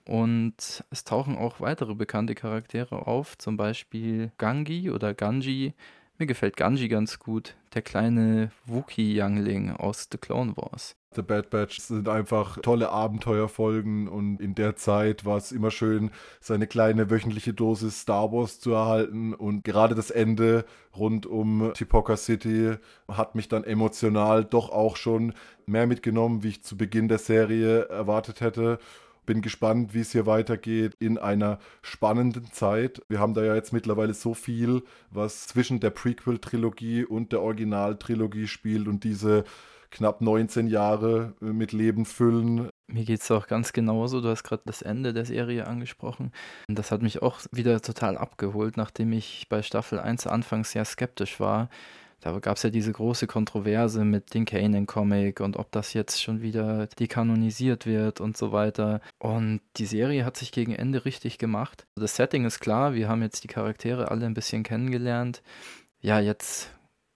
Und 0.07 0.85
es 0.91 1.05
tauchen 1.05 1.37
auch 1.37 1.61
weitere 1.61 1.95
bekannte 1.95 2.35
Charaktere 2.35 3.07
auf, 3.07 3.39
zum 3.39 3.57
Beispiel 3.57 4.33
Gangi 4.39 4.91
oder 4.91 5.15
Ganji, 5.15 5.75
Mir 6.21 6.27
gefällt 6.27 6.59
Ganji 6.59 6.89
ganz 6.89 7.19
gut, 7.19 7.57
der 7.73 7.81
kleine 7.81 8.51
Wookie-Youngling 8.67 9.71
aus 9.71 10.07
The 10.13 10.19
Clone 10.19 10.55
Wars. 10.55 10.95
The 11.15 11.23
Bad 11.23 11.49
Batch 11.49 11.81
sind 11.81 12.11
einfach 12.11 12.59
tolle 12.61 12.91
Abenteuerfolgen 12.91 14.07
und 14.07 14.39
in 14.39 14.55
der 14.55 14.77
Zeit 14.77 15.25
war 15.25 15.39
es 15.39 15.51
immer 15.51 15.71
schön, 15.71 16.11
seine 16.39 16.67
kleine 16.67 17.09
wöchentliche 17.09 17.55
Dosis 17.55 18.03
Star 18.03 18.33
Wars 18.33 18.61
zu 18.61 18.73
erhalten 18.73 19.33
und 19.33 19.65
gerade 19.65 19.95
das 19.95 20.11
Ende 20.11 20.67
rund 20.95 21.25
um 21.25 21.73
Tipoca 21.73 22.19
City 22.19 22.75
hat 23.09 23.35
mich 23.35 23.49
dann 23.49 23.65
emotional 23.65 24.45
doch 24.45 24.69
auch 24.69 24.97
schon 24.97 25.33
mehr 25.65 25.87
mitgenommen, 25.87 26.43
wie 26.43 26.49
ich 26.49 26.63
zu 26.63 26.77
Beginn 26.77 27.09
der 27.09 27.17
Serie 27.17 27.89
erwartet 27.89 28.43
hätte. 28.43 28.79
Bin 29.27 29.43
gespannt, 29.43 29.95
wie 29.95 30.01
es 30.01 30.13
hier 30.13 30.27
weitergeht 30.27 30.95
in 30.99 31.19
einer 31.19 31.59
spannenden 31.83 32.51
Zeit. 32.53 33.03
Wir 33.09 33.21
haben 33.21 33.35
da 33.35 33.43
ja 33.43 33.55
jetzt 33.55 33.73
mittlerweile 33.73 34.15
so 34.15 34.35
viel, 34.35 34.83
was 35.11 35.47
zwischen 35.47 35.81
der 35.81 35.91
Prequel-Trilogie 35.91 37.05
und 37.05 37.33
der 37.33 37.43
Originaltrilogie 37.43 38.49
spielt 38.49 38.89
und 38.89 39.05
diese 39.05 39.45
knapp 39.91 40.21
19 40.21 40.69
Jahre 40.69 41.35
äh, 41.41 41.47
mit 41.47 41.73
Leben 41.73 42.05
füllen. 42.05 42.71
Mir 42.87 43.05
geht 43.05 43.21
es 43.21 43.31
auch 43.31 43.47
ganz 43.47 43.73
genauso. 43.73 44.21
Du 44.21 44.29
hast 44.29 44.43
gerade 44.43 44.63
das 44.67 44.83
Ende 44.83 45.13
der 45.13 45.25
Serie 45.25 45.67
angesprochen. 45.67 46.33
Das 46.69 46.91
hat 46.91 47.03
mich 47.03 47.23
auch 47.23 47.41
wieder 47.53 47.81
total 47.81 48.17
abgeholt, 48.17 48.77
nachdem 48.77 49.13
ich 49.13 49.47
bei 49.49 49.63
Staffel 49.63 49.99
1 49.99 50.27
anfangs 50.27 50.73
sehr 50.73 50.85
skeptisch 50.85 51.39
war. 51.41 51.69
Da 52.21 52.39
gab 52.39 52.57
es 52.57 52.63
ja 52.63 52.71
diese 52.71 52.93
große 52.93 53.27
Kontroverse 53.27 54.05
mit 54.05 54.35
den 54.35 54.45
Kanan-Comic 54.45 55.41
und 55.41 55.57
ob 55.57 55.73
das 55.73 55.95
jetzt 55.95 56.23
schon 56.23 56.43
wieder 56.43 56.87
dekanonisiert 56.87 57.87
wird 57.87 58.21
und 58.21 58.37
so 58.37 58.53
weiter. 58.53 59.01
Und 59.19 59.61
die 59.77 59.87
Serie 59.87 60.25
hat 60.25 60.37
sich 60.37 60.53
gegen 60.53 60.75
Ende 60.75 61.05
richtig 61.05 61.39
gemacht. 61.39 61.87
Das 61.97 62.17
Setting 62.17 62.45
ist 62.45 62.61
klar, 62.61 62.95
wir 62.95 63.09
haben 63.09 63.23
jetzt 63.23 63.45
die 63.45 63.49
Charaktere 63.49 64.11
alle 64.11 64.27
ein 64.27 64.35
bisschen 64.35 64.63
kennengelernt. 64.63 65.43
Ja, 66.01 66.21
jetzt 66.21 66.71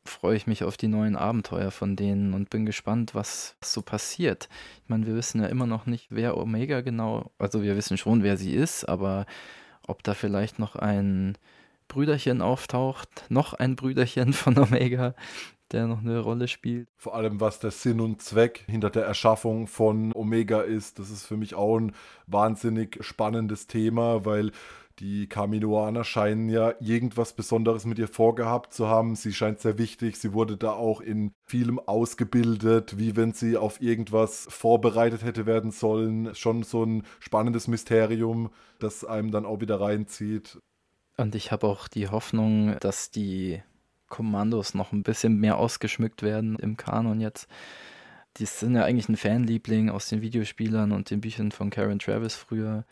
freue 0.04 0.36
ich 0.36 0.46
mich 0.46 0.64
auf 0.64 0.76
die 0.76 0.88
neuen 0.88 1.16
Abenteuer 1.16 1.70
von 1.70 1.96
denen 1.96 2.34
und 2.34 2.50
bin 2.50 2.66
gespannt, 2.66 3.14
was, 3.14 3.56
so 3.62 3.82
passiert. 3.82 4.48
Ich 4.82 4.88
meine, 4.88 5.06
wir 5.06 5.14
wissen 5.14 5.40
ja 5.40 5.48
immer 5.48 5.66
noch 5.66 5.86
nicht, 5.86 6.08
wer 6.10 6.36
Omega 6.36 6.82
genau, 6.82 7.32
also 7.38 7.62
wir 7.62 7.76
wissen 7.76 7.96
schon, 7.96 8.22
wer 8.22 8.36
sie 8.36 8.54
ist, 8.54 8.84
aber 8.84 9.26
ob 9.86 10.02
da 10.02 10.14
vielleicht 10.14 10.58
noch 10.58 10.76
ein 10.76 11.36
Brüderchen 11.88 12.42
auftaucht, 12.42 13.26
noch 13.28 13.54
ein 13.54 13.76
Brüderchen 13.76 14.32
von 14.32 14.58
Omega, 14.58 15.14
der 15.72 15.86
noch 15.86 16.00
eine 16.00 16.20
Rolle 16.20 16.48
spielt. 16.48 16.88
Vor 16.96 17.14
allem, 17.14 17.40
was 17.40 17.60
der 17.60 17.70
Sinn 17.70 18.00
und 18.00 18.22
Zweck 18.22 18.64
hinter 18.66 18.90
der 18.90 19.04
Erschaffung 19.04 19.66
von 19.66 20.12
Omega 20.14 20.60
ist, 20.60 20.98
das 20.98 21.10
ist 21.10 21.26
für 21.26 21.36
mich 21.36 21.54
auch 21.54 21.78
ein 21.78 21.92
wahnsinnig 22.26 22.98
spannendes 23.04 23.66
Thema, 23.66 24.24
weil 24.24 24.52
die 25.00 25.28
Kaminoaner 25.28 26.04
scheinen 26.04 26.48
ja 26.48 26.74
irgendwas 26.78 27.32
Besonderes 27.32 27.84
mit 27.84 27.98
ihr 27.98 28.06
vorgehabt 28.06 28.72
zu 28.72 28.86
haben. 28.86 29.16
Sie 29.16 29.32
scheint 29.32 29.58
sehr 29.58 29.76
wichtig. 29.76 30.16
Sie 30.16 30.32
wurde 30.32 30.56
da 30.56 30.70
auch 30.72 31.00
in 31.00 31.32
vielem 31.46 31.80
ausgebildet, 31.80 32.96
wie 32.96 33.16
wenn 33.16 33.32
sie 33.32 33.56
auf 33.56 33.80
irgendwas 33.80 34.46
vorbereitet 34.48 35.24
hätte 35.24 35.46
werden 35.46 35.72
sollen. 35.72 36.32
Schon 36.36 36.62
so 36.62 36.84
ein 36.84 37.02
spannendes 37.18 37.66
Mysterium, 37.66 38.50
das 38.78 39.04
einem 39.04 39.32
dann 39.32 39.46
auch 39.46 39.60
wieder 39.60 39.80
reinzieht. 39.80 40.60
Und 41.16 41.34
ich 41.34 41.52
habe 41.52 41.66
auch 41.66 41.88
die 41.88 42.08
Hoffnung, 42.08 42.76
dass 42.80 43.10
die 43.10 43.62
Kommandos 44.08 44.74
noch 44.74 44.92
ein 44.92 45.02
bisschen 45.02 45.38
mehr 45.38 45.58
ausgeschmückt 45.58 46.22
werden 46.22 46.56
im 46.56 46.76
Kanon 46.76 47.20
jetzt. 47.20 47.48
Die 48.36 48.46
sind 48.46 48.74
ja 48.74 48.84
eigentlich 48.84 49.08
ein 49.08 49.16
Fanliebling 49.16 49.90
aus 49.90 50.08
den 50.08 50.20
Videospielern 50.20 50.92
und 50.92 51.10
den 51.10 51.20
Büchern 51.20 51.52
von 51.52 51.70
Karen 51.70 52.00
Travis 52.00 52.34
früher 52.34 52.84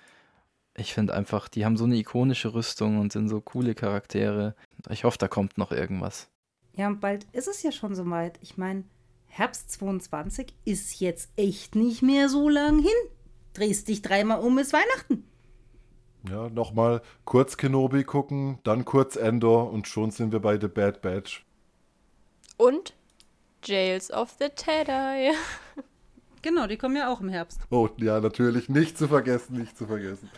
ich 0.75 0.95
finde 0.95 1.14
einfach, 1.14 1.49
die 1.49 1.64
haben 1.64 1.76
so 1.76 1.85
eine 1.85 1.97
ikonische 1.97 2.55
Rüstung 2.55 2.99
und 2.99 3.12
sind 3.12 3.29
so 3.29 3.41
coole 3.41 3.75
Charaktere. 3.75 4.55
Ich 4.88 5.05
hoffe, 5.05 5.19
da 5.19 5.29
kommt 5.29 5.59
noch 5.59 5.71
irgendwas. 5.71 6.29
Ja, 6.75 6.87
und 6.87 7.00
bald 7.00 7.26
ist 7.33 7.49
es 7.49 7.62
ja 7.62 7.73
schon 7.73 7.95
soweit. 7.95 8.38
Ich 8.43 8.57
meine, 8.57 8.85
Herbst 9.26 9.71
22 9.73 10.55
ist 10.64 11.00
jetzt 11.00 11.31
echt 11.37 11.75
nicht 11.75 12.02
mehr 12.02 12.29
so 12.29 12.49
lang 12.49 12.79
hin. 12.79 12.91
Drehst 13.52 13.88
dich 13.88 14.00
dreimal 14.00 14.41
um, 14.41 14.59
ist 14.59 14.73
Weihnachten. 14.73 15.25
Ja, 16.29 16.49
nochmal 16.49 17.02
kurz 17.25 17.57
Kenobi 17.57 18.05
gucken, 18.05 18.59
dann 18.62 18.85
kurz 18.85 19.17
Endor 19.17 19.73
und 19.73 19.88
schon 19.88 20.11
sind 20.11 20.33
wir 20.33 20.41
bei 20.41 20.59
The 20.61 20.69
Bad 20.69 21.02
Batch. 21.02 21.45
Und 22.57 22.95
Jails 23.64 24.12
of 24.12 24.37
the 24.38 24.49
Tedai. 24.55 25.33
Genau, 26.43 26.67
die 26.67 26.76
kommen 26.76 26.97
ja 26.97 27.09
auch 27.09 27.21
im 27.21 27.29
Herbst. 27.29 27.61
Oh, 27.71 27.88
ja, 27.99 28.19
natürlich. 28.19 28.69
Nicht 28.69 28.99
zu 28.99 29.07
vergessen, 29.07 29.59
nicht 29.59 29.79
zu 29.79 29.87
vergessen. 29.87 30.29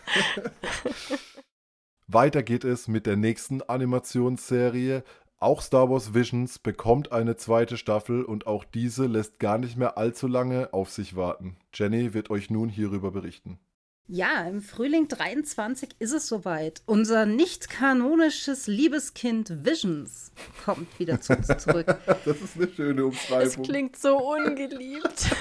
Weiter 2.06 2.42
geht 2.42 2.62
es 2.64 2.88
mit 2.88 3.06
der 3.06 3.16
nächsten 3.16 3.62
Animationsserie. 3.62 5.02
Auch 5.38 5.62
Star 5.62 5.88
Wars 5.88 6.12
Visions 6.12 6.58
bekommt 6.58 7.10
eine 7.10 7.36
zweite 7.36 7.78
Staffel 7.78 8.22
und 8.22 8.46
auch 8.46 8.64
diese 8.64 9.06
lässt 9.06 9.38
gar 9.38 9.56
nicht 9.56 9.78
mehr 9.78 9.96
allzu 9.96 10.26
lange 10.26 10.74
auf 10.74 10.90
sich 10.90 11.16
warten. 11.16 11.56
Jenny 11.72 12.12
wird 12.12 12.28
euch 12.28 12.50
nun 12.50 12.68
hierüber 12.68 13.10
berichten. 13.10 13.58
Ja, 14.06 14.46
im 14.46 14.60
Frühling 14.60 15.08
23 15.08 15.96
ist 15.98 16.12
es 16.12 16.26
soweit. 16.26 16.82
Unser 16.84 17.24
nicht 17.24 17.70
kanonisches 17.70 18.66
Liebeskind 18.66 19.64
Visions 19.64 20.30
kommt 20.62 20.98
wieder 20.98 21.22
zu 21.22 21.34
uns 21.34 21.46
zurück. 21.46 21.86
das 22.06 22.40
ist 22.40 22.56
eine 22.56 22.68
schöne 22.68 23.06
Umschreibung. 23.06 23.44
Das 23.44 23.62
klingt 23.62 23.96
so 23.96 24.18
ungeliebt. 24.18 25.30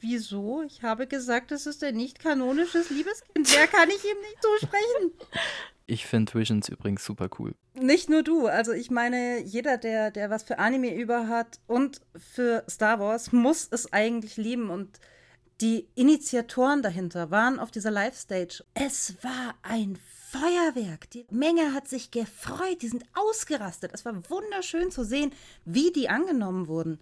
Wieso? 0.00 0.62
Ich 0.62 0.82
habe 0.82 1.06
gesagt, 1.06 1.52
es 1.52 1.66
ist 1.66 1.84
ein 1.84 1.94
nicht 1.94 2.18
kanonisches 2.18 2.88
Liebeskind. 2.88 3.54
Wer 3.54 3.66
kann 3.66 3.90
ich 3.90 4.02
ihm 4.04 4.20
nicht 4.22 4.42
zusprechen? 4.42 5.12
Ich 5.86 6.06
finde 6.06 6.32
Visions 6.32 6.70
übrigens 6.70 7.04
super 7.04 7.28
cool. 7.38 7.54
Nicht 7.74 8.08
nur 8.08 8.22
du. 8.22 8.46
Also 8.46 8.72
ich 8.72 8.90
meine, 8.90 9.42
jeder, 9.42 9.76
der, 9.76 10.10
der 10.10 10.30
was 10.30 10.42
für 10.42 10.58
Anime 10.58 10.94
über 10.94 11.28
hat 11.28 11.60
und 11.66 12.00
für 12.16 12.64
Star 12.68 12.98
Wars, 12.98 13.30
muss 13.30 13.68
es 13.70 13.92
eigentlich 13.92 14.38
lieben. 14.38 14.70
Und 14.70 14.98
die 15.62 15.88
Initiatoren 15.94 16.82
dahinter 16.82 17.30
waren 17.30 17.60
auf 17.60 17.70
dieser 17.70 17.92
Live-Stage. 17.92 18.64
Es 18.74 19.14
war 19.22 19.54
ein 19.62 19.96
Feuerwerk. 20.30 21.08
Die 21.10 21.24
Menge 21.30 21.72
hat 21.72 21.86
sich 21.86 22.10
gefreut. 22.10 22.82
Die 22.82 22.88
sind 22.88 23.04
ausgerastet. 23.14 23.92
Es 23.94 24.04
war 24.04 24.28
wunderschön 24.28 24.90
zu 24.90 25.04
sehen, 25.04 25.32
wie 25.64 25.92
die 25.92 26.08
angenommen 26.08 26.66
wurden. 26.66 26.98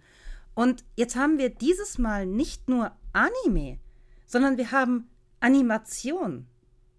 Und 0.53 0.83
jetzt 0.95 1.15
haben 1.15 1.39
wir 1.39 1.49
dieses 1.49 1.97
Mal 1.97 2.27
nicht 2.27 2.69
nur 2.69 2.91
Anime, 3.13 3.79
sondern 4.27 4.57
wir 4.57 4.71
haben 4.71 5.09
Animation. 5.39 6.45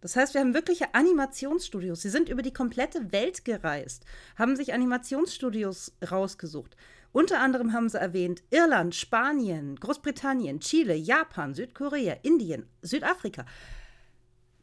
Das 0.01 0.17
heißt, 0.17 0.35
wir 0.35 0.41
haben 0.41 0.55
wirkliche 0.55 0.95
Animationsstudios. 0.95 2.03
Sie 2.03 2.11
sind 2.11 2.29
über 2.29 2.43
die 2.43 2.53
komplette 2.53 3.13
Welt 3.13 3.45
gereist, 3.45 4.05
haben 4.37 4.57
sich 4.57 4.75
Animationsstudios 4.75 5.93
rausgesucht. 6.11 6.77
Unter 7.13 7.41
anderem 7.41 7.73
haben 7.73 7.89
sie 7.89 8.01
erwähnt 8.01 8.43
Irland, 8.51 8.95
Spanien, 8.95 9.77
Großbritannien, 9.77 10.61
Chile, 10.61 10.95
Japan, 10.95 11.55
Südkorea, 11.55 12.17
Indien, 12.23 12.67
Südafrika. 12.81 13.45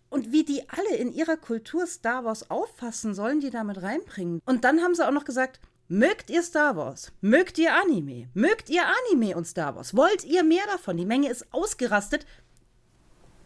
Und 0.10 0.32
wie 0.32 0.44
die 0.44 0.68
alle 0.70 0.96
in 0.96 1.14
ihrer 1.14 1.38
Kultur 1.38 1.86
Star 1.86 2.26
Wars 2.26 2.50
auffassen, 2.50 3.14
sollen 3.14 3.40
die 3.40 3.52
damit 3.52 3.82
reinbringen. 3.84 4.42
Und 4.46 4.64
dann 4.64 4.82
haben 4.82 4.96
sie 4.96 5.08
auch 5.08 5.12
noch 5.12 5.26
gesagt, 5.26 5.60
Mögt 5.92 6.30
ihr 6.30 6.44
Star 6.44 6.76
Wars? 6.76 7.12
Mögt 7.20 7.58
ihr 7.58 7.74
Anime? 7.74 8.30
Mögt 8.36 8.70
ihr 8.70 8.84
Anime 8.86 9.36
und 9.36 9.46
Star 9.46 9.76
Wars? 9.76 9.96
Wollt 9.96 10.24
ihr 10.24 10.44
mehr 10.44 10.64
davon? 10.68 10.98
Die 10.98 11.06
Menge 11.06 11.32
ist 11.32 11.52
ausgerastet. 11.52 12.28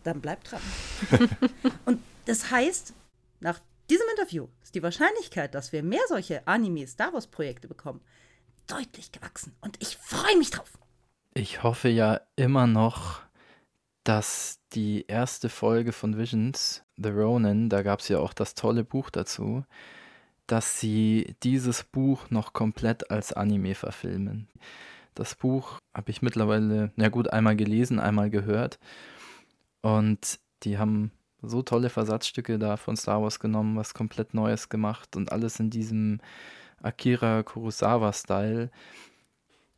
Dann 0.04 0.20
bleibt 0.20 0.52
dran. 0.52 0.60
und 1.86 2.02
das 2.26 2.52
heißt, 2.52 2.94
nach 3.40 3.62
diesem 3.90 4.06
Interview 4.10 4.50
ist 4.62 4.76
die 4.76 4.84
Wahrscheinlichkeit, 4.84 5.56
dass 5.56 5.72
wir 5.72 5.84
mehr 5.84 6.02
solche 6.10 6.46
Anime-Star 6.46 7.14
Wars-Projekte 7.14 7.70
bekommen, 7.70 8.02
deutlich 8.68 9.12
gewachsen. 9.12 9.56
Und 9.62 9.78
ich 9.82 9.98
freue 9.98 10.38
mich 10.38 10.52
drauf. 10.52 10.78
Ich 11.34 11.64
hoffe 11.64 11.90
ja 11.90 12.22
immer 12.36 12.68
noch, 12.68 13.22
dass 14.04 14.60
die 14.74 15.06
erste 15.08 15.50
Folge 15.50 15.92
von 15.92 16.18
Visions, 16.18 16.84
The 16.98 17.10
Ronin, 17.10 17.70
da 17.70 17.82
gab 17.84 18.02
es 18.02 18.10
ja 18.10 18.20
auch 18.20 18.34
das 18.34 18.54
tolle 18.54 18.84
Buch 18.84 19.10
dazu, 19.10 19.64
dass 20.48 20.80
sie 20.80 21.36
dieses 21.44 21.84
Buch 21.84 22.30
noch 22.30 22.54
komplett 22.54 23.10
als 23.10 23.34
Anime 23.34 23.76
verfilmen. 23.76 24.48
Das 25.16 25.36
Buch 25.36 25.80
habe 25.94 26.12
ich 26.12 26.22
mittlerweile, 26.22 26.92
ja 26.98 27.10
gut, 27.10 27.32
einmal 27.32 27.56
gelesen, 27.56 28.00
einmal 28.00 28.30
gehört. 28.30 28.80
Und 29.82 30.40
die 30.64 30.78
haben 30.78 31.12
so 31.42 31.62
tolle 31.62 31.90
Versatzstücke 31.90 32.58
da 32.58 32.78
von 32.78 32.98
Star 32.98 33.22
Wars 33.22 33.40
genommen, 33.40 33.76
was 33.78 33.94
komplett 33.94 34.34
Neues 34.34 34.70
gemacht 34.70 35.16
und 35.16 35.32
alles 35.32 35.60
in 35.60 35.70
diesem 35.70 36.20
Akira 36.84 37.44
Kurosawa-Style. 37.44 38.70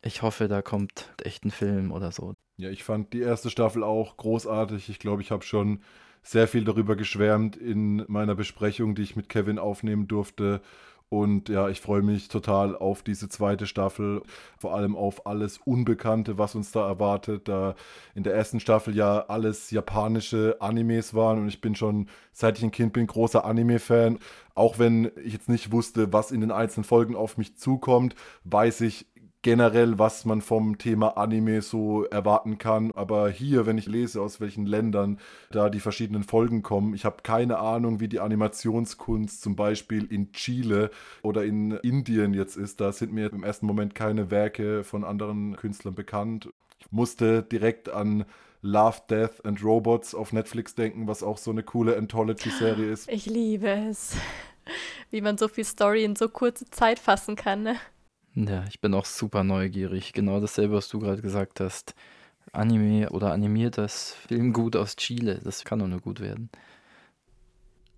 Ich 0.01 0.21
hoffe, 0.21 0.47
da 0.47 0.61
kommt 0.61 1.13
echt 1.23 1.45
ein 1.45 1.51
Film 1.51 1.91
oder 1.91 2.11
so. 2.11 2.33
Ja, 2.57 2.69
ich 2.69 2.83
fand 2.83 3.13
die 3.13 3.21
erste 3.21 3.49
Staffel 3.49 3.83
auch 3.83 4.17
großartig. 4.17 4.89
Ich 4.89 4.99
glaube, 4.99 5.21
ich 5.21 5.31
habe 5.31 5.43
schon 5.43 5.81
sehr 6.23 6.47
viel 6.47 6.63
darüber 6.63 6.95
geschwärmt 6.95 7.55
in 7.55 8.03
meiner 8.07 8.35
Besprechung, 8.35 8.95
die 8.95 9.03
ich 9.03 9.15
mit 9.15 9.29
Kevin 9.29 9.59
aufnehmen 9.59 10.07
durfte. 10.07 10.61
Und 11.09 11.49
ja, 11.49 11.69
ich 11.69 11.81
freue 11.81 12.01
mich 12.01 12.27
total 12.29 12.75
auf 12.75 13.03
diese 13.03 13.29
zweite 13.29 13.67
Staffel, 13.67 14.23
vor 14.57 14.73
allem 14.73 14.95
auf 14.95 15.27
alles 15.27 15.59
Unbekannte, 15.59 16.37
was 16.37 16.55
uns 16.55 16.71
da 16.71 16.87
erwartet. 16.87 17.47
Da 17.47 17.75
in 18.15 18.23
der 18.23 18.33
ersten 18.33 18.59
Staffel 18.59 18.95
ja 18.95 19.25
alles 19.27 19.69
japanische 19.71 20.57
Animes 20.59 21.13
waren 21.13 21.39
und 21.39 21.47
ich 21.47 21.61
bin 21.61 21.75
schon, 21.75 22.09
seit 22.31 22.57
ich 22.57 22.63
ein 22.63 22.71
Kind 22.71 22.93
bin, 22.93 23.07
großer 23.07 23.45
Anime-Fan. 23.45 24.17
Auch 24.55 24.79
wenn 24.79 25.11
ich 25.23 25.33
jetzt 25.33 25.49
nicht 25.49 25.71
wusste, 25.71 26.11
was 26.11 26.31
in 26.31 26.41
den 26.41 26.51
einzelnen 26.51 26.85
Folgen 26.85 27.15
auf 27.15 27.37
mich 27.37 27.55
zukommt, 27.55 28.15
weiß 28.43 28.81
ich, 28.81 29.05
generell, 29.45 29.99
was 29.99 30.25
man 30.25 30.41
vom 30.41 30.79
Thema 30.79 31.17
Anime 31.17 31.61
so 31.61 32.03
erwarten 32.05 32.57
kann. 32.57 32.91
Aber 32.95 33.29
hier, 33.29 33.67
wenn 33.67 33.77
ich 33.77 33.85
lese, 33.85 34.19
aus 34.19 34.41
welchen 34.41 34.65
Ländern 34.65 35.19
da 35.51 35.69
die 35.69 35.79
verschiedenen 35.79 36.23
Folgen 36.23 36.63
kommen, 36.63 36.95
ich 36.95 37.05
habe 37.05 37.17
keine 37.21 37.59
Ahnung, 37.59 37.99
wie 37.99 38.07
die 38.07 38.19
Animationskunst 38.19 39.43
zum 39.43 39.55
Beispiel 39.55 40.11
in 40.11 40.31
Chile 40.31 40.89
oder 41.21 41.45
in 41.45 41.73
Indien 41.83 42.33
jetzt 42.33 42.57
ist. 42.57 42.81
Da 42.81 42.91
sind 42.91 43.13
mir 43.13 43.31
im 43.31 43.43
ersten 43.43 43.67
Moment 43.67 43.93
keine 43.93 44.31
Werke 44.31 44.83
von 44.83 45.03
anderen 45.03 45.55
Künstlern 45.57 45.93
bekannt. 45.93 46.49
Ich 46.79 46.91
musste 46.91 47.43
direkt 47.43 47.87
an 47.87 48.25
Love, 48.63 48.97
Death 49.11 49.45
and 49.45 49.63
Robots 49.63 50.15
auf 50.15 50.33
Netflix 50.33 50.73
denken, 50.73 51.07
was 51.07 51.21
auch 51.21 51.37
so 51.37 51.51
eine 51.51 51.61
coole 51.61 51.95
Anthology-Serie 51.97 52.91
ist. 52.91 53.07
Ich 53.11 53.27
liebe 53.27 53.69
es. 53.69 54.15
Wie 55.11 55.21
man 55.21 55.37
so 55.37 55.47
viel 55.47 55.65
Story 55.65 56.03
in 56.03 56.15
so 56.15 56.29
kurze 56.29 56.67
Zeit 56.71 56.97
fassen 56.97 57.35
kann, 57.35 57.61
ne? 57.61 57.75
Ja, 58.35 58.65
ich 58.67 58.81
bin 58.81 58.93
auch 58.93 59.05
super 59.05 59.43
neugierig. 59.43 60.11
Genau 60.11 60.41
dasselbe, 60.41 60.75
was 60.75 60.89
du 60.89 60.99
gerade 60.99 61.21
gesagt 61.21 61.61
hast. 61.61 61.95
Anime 62.51 63.09
oder 63.09 63.31
animiertes 63.31 64.13
Filmgut 64.27 64.75
aus 64.75 64.95
Chile, 64.97 65.39
das 65.43 65.63
kann 65.63 65.79
doch 65.79 65.87
nur 65.87 66.01
gut 66.01 66.19
werden. 66.19 66.49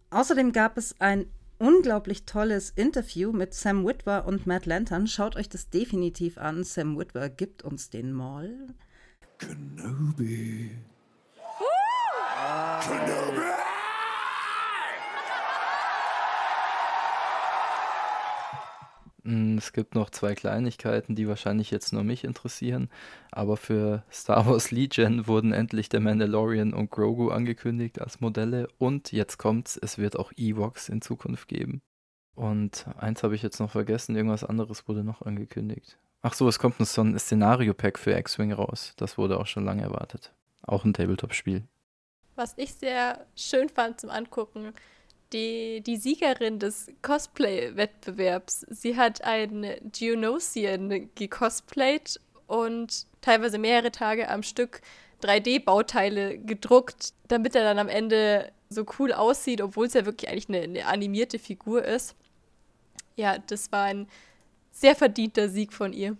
Außerdem 0.10 0.52
gab 0.54 0.78
es 0.78 1.00
ein 1.02 1.26
unglaublich 1.58 2.26
tolles 2.26 2.70
Interview 2.70 3.32
mit 3.32 3.54
Sam 3.54 3.86
Witwer 3.86 4.26
und 4.26 4.48
Matt 4.48 4.66
Lantern. 4.66 5.08
Schaut 5.08 5.36
euch 5.36 5.50
das 5.50 5.70
definitiv 5.70 6.38
an. 6.38 6.64
Sam 6.64 6.98
Witwer 6.98 7.30
gibt 7.30 7.64
uns 7.64 7.90
den 7.90 8.14
Mall. 8.14 8.56
Kenobi. 9.40 10.72
Kenobi! 12.82 13.67
Es 19.58 19.74
gibt 19.74 19.96
noch 19.96 20.10
zwei 20.10 20.36
Kleinigkeiten, 20.36 21.16
die 21.16 21.28
wahrscheinlich 21.28 21.72
jetzt 21.72 21.92
nur 21.92 22.04
mich 22.04 22.24
interessieren, 22.24 22.90
aber 23.32 23.58
für 23.58 24.04
Star 24.12 24.48
Wars 24.48 24.72
Legion 24.72 25.28
wurden 25.28 25.52
endlich 25.52 25.90
der 25.90 26.00
Mandalorian 26.00 26.74
und 26.74 26.92
Grogu 26.92 27.30
angekündigt 27.30 28.00
als 28.00 28.22
Modelle 28.22 28.68
und 28.78 29.12
jetzt 29.12 29.38
kommt's, 29.38 29.78
es 29.78 29.98
wird 29.98 30.18
auch 30.18 30.32
Ewoks 30.38 30.90
in 30.90 31.02
Zukunft 31.02 31.48
geben. 31.48 31.82
Und 32.36 32.86
eins 32.98 33.24
habe 33.24 33.36
ich 33.36 33.42
jetzt 33.42 33.60
noch 33.60 33.72
vergessen, 33.72 34.16
irgendwas 34.16 34.44
anderes 34.44 34.88
wurde 34.88 35.04
noch 35.04 35.24
angekündigt. 35.24 35.98
Ach 36.22 36.34
so, 36.34 36.48
es 36.48 36.60
kommt 36.60 36.78
so 36.78 37.02
ein 37.02 37.18
Szenario-Pack 37.18 37.98
für 37.98 38.18
X-Wing 38.18 38.54
raus. 38.54 38.94
Das 38.98 39.18
wurde 39.18 39.40
auch 39.40 39.48
schon 39.48 39.66
lange 39.66 39.84
erwartet. 39.84 40.34
Auch 40.62 40.86
ein 40.86 40.94
Tabletop-Spiel. 40.94 41.64
Was 42.36 42.54
ich 42.58 42.74
sehr 42.76 43.26
schön 43.36 43.70
fand 43.70 44.00
zum 44.00 44.10
Angucken, 44.12 44.74
die, 45.34 45.82
die 45.82 45.98
Siegerin 45.98 46.60
des 46.60 46.88
Cosplay-Wettbewerbs. 47.02 48.66
Sie 48.70 48.96
hat 48.96 49.24
einen 49.24 49.92
Geonosian 49.92 51.10
gecosplayt 51.16 52.20
und 52.48 53.06
teilweise 53.22 53.58
mehrere 53.58 53.92
Tage 53.92 54.30
am 54.30 54.44
Stück 54.44 54.82
3D-Bauteile 55.22 56.38
gedruckt, 56.38 57.14
damit 57.28 57.56
er 57.56 57.64
dann 57.64 57.80
am 57.80 57.90
Ende 57.90 58.52
so 58.70 58.86
cool 59.00 59.14
aussieht, 59.14 59.62
obwohl 59.62 59.88
es 59.88 59.94
ja 59.94 60.06
wirklich 60.06 60.30
eigentlich 60.30 60.50
eine, 60.50 60.62
eine 60.62 60.86
animierte 60.86 61.40
Figur 61.40 61.84
ist. 61.84 62.16
Ja, 63.16 63.38
das 63.40 63.72
war 63.72 63.86
ein 63.86 64.08
sehr 64.72 64.96
verdienter 64.96 65.50
Sieg 65.50 65.74
von 65.74 65.94
ihr. 65.94 66.18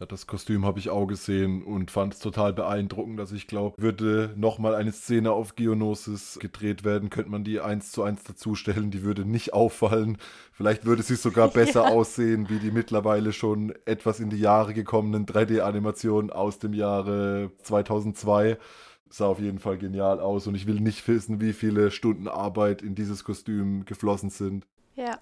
Ja, 0.00 0.06
das 0.06 0.26
Kostüm 0.26 0.64
habe 0.64 0.78
ich 0.78 0.88
auch 0.88 1.04
gesehen 1.04 1.62
und 1.62 1.90
fand 1.90 2.14
es 2.14 2.20
total 2.20 2.54
beeindruckend. 2.54 3.20
Also 3.20 3.34
ich 3.34 3.46
glaube, 3.46 3.80
würde 3.80 4.32
nochmal 4.34 4.74
eine 4.74 4.92
Szene 4.92 5.30
auf 5.30 5.56
Geonosis 5.56 6.38
gedreht 6.40 6.84
werden, 6.84 7.10
könnte 7.10 7.30
man 7.30 7.44
die 7.44 7.60
eins 7.60 7.92
zu 7.92 8.02
eins 8.02 8.24
dazustellen. 8.24 8.90
Die 8.90 9.02
würde 9.02 9.26
nicht 9.26 9.52
auffallen. 9.52 10.16
Vielleicht 10.52 10.86
würde 10.86 11.02
sie 11.02 11.16
sogar 11.16 11.48
besser 11.52 11.82
ja. 11.82 11.90
aussehen, 11.90 12.48
wie 12.48 12.58
die 12.58 12.70
mittlerweile 12.70 13.34
schon 13.34 13.74
etwas 13.84 14.20
in 14.20 14.30
die 14.30 14.38
Jahre 14.40 14.72
gekommenen 14.72 15.26
3D-Animationen 15.26 16.30
aus 16.30 16.58
dem 16.58 16.72
Jahre 16.72 17.50
2002 17.62 18.56
sah 19.12 19.26
auf 19.26 19.40
jeden 19.40 19.58
Fall 19.58 19.76
genial 19.76 20.20
aus 20.20 20.46
und 20.46 20.54
ich 20.54 20.68
will 20.68 20.80
nicht 20.80 21.06
wissen, 21.08 21.40
wie 21.40 21.52
viele 21.52 21.90
Stunden 21.90 22.28
Arbeit 22.28 22.80
in 22.80 22.94
dieses 22.94 23.24
Kostüm 23.24 23.84
geflossen 23.84 24.30
sind. 24.30 24.66
Ja. 24.94 25.18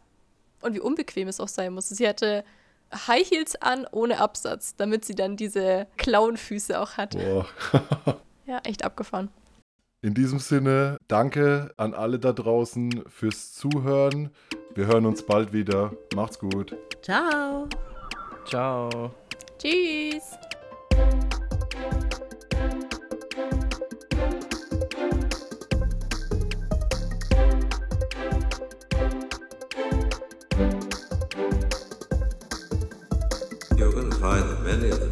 Und 0.61 0.75
wie 0.75 0.81
unbequem 0.81 1.27
es 1.27 1.41
auch 1.41 1.49
sein 1.49 1.73
muss. 1.73 1.89
Sie 1.89 2.07
hatte 2.07 2.45
High 2.93 3.31
Heels 3.31 3.57
an 3.57 3.87
ohne 3.91 4.19
Absatz, 4.19 4.77
damit 4.77 5.05
sie 5.05 5.15
dann 5.15 5.37
diese 5.37 5.87
Klauenfüße 5.97 6.81
auch 6.81 6.97
hat. 6.97 7.17
Boah. 7.17 7.47
ja, 8.47 8.59
echt 8.65 8.85
abgefahren. 8.85 9.31
In 10.01 10.15
diesem 10.15 10.39
Sinne, 10.39 10.97
danke 11.09 11.73
an 11.77 11.93
alle 11.93 12.19
da 12.19 12.33
draußen 12.33 13.05
fürs 13.09 13.55
Zuhören. 13.55 14.31
Wir 14.75 14.87
hören 14.87 15.07
uns 15.07 15.25
bald 15.25 15.53
wieder. 15.53 15.93
Macht's 16.15 16.39
gut. 16.39 16.77
Ciao. 17.03 17.69
Ciao. 18.47 19.11
Tschüss. 19.59 20.39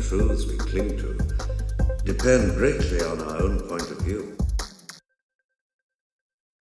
Truths 0.09 0.47
we 0.47 0.57
cling 0.57 0.97
to 0.97 1.19
depend 2.05 2.55
greatly 2.55 3.01
on 3.03 3.21
our 3.23 3.43
own 3.43 3.59
point 3.69 3.91
of 3.91 3.99
view. 4.03 4.37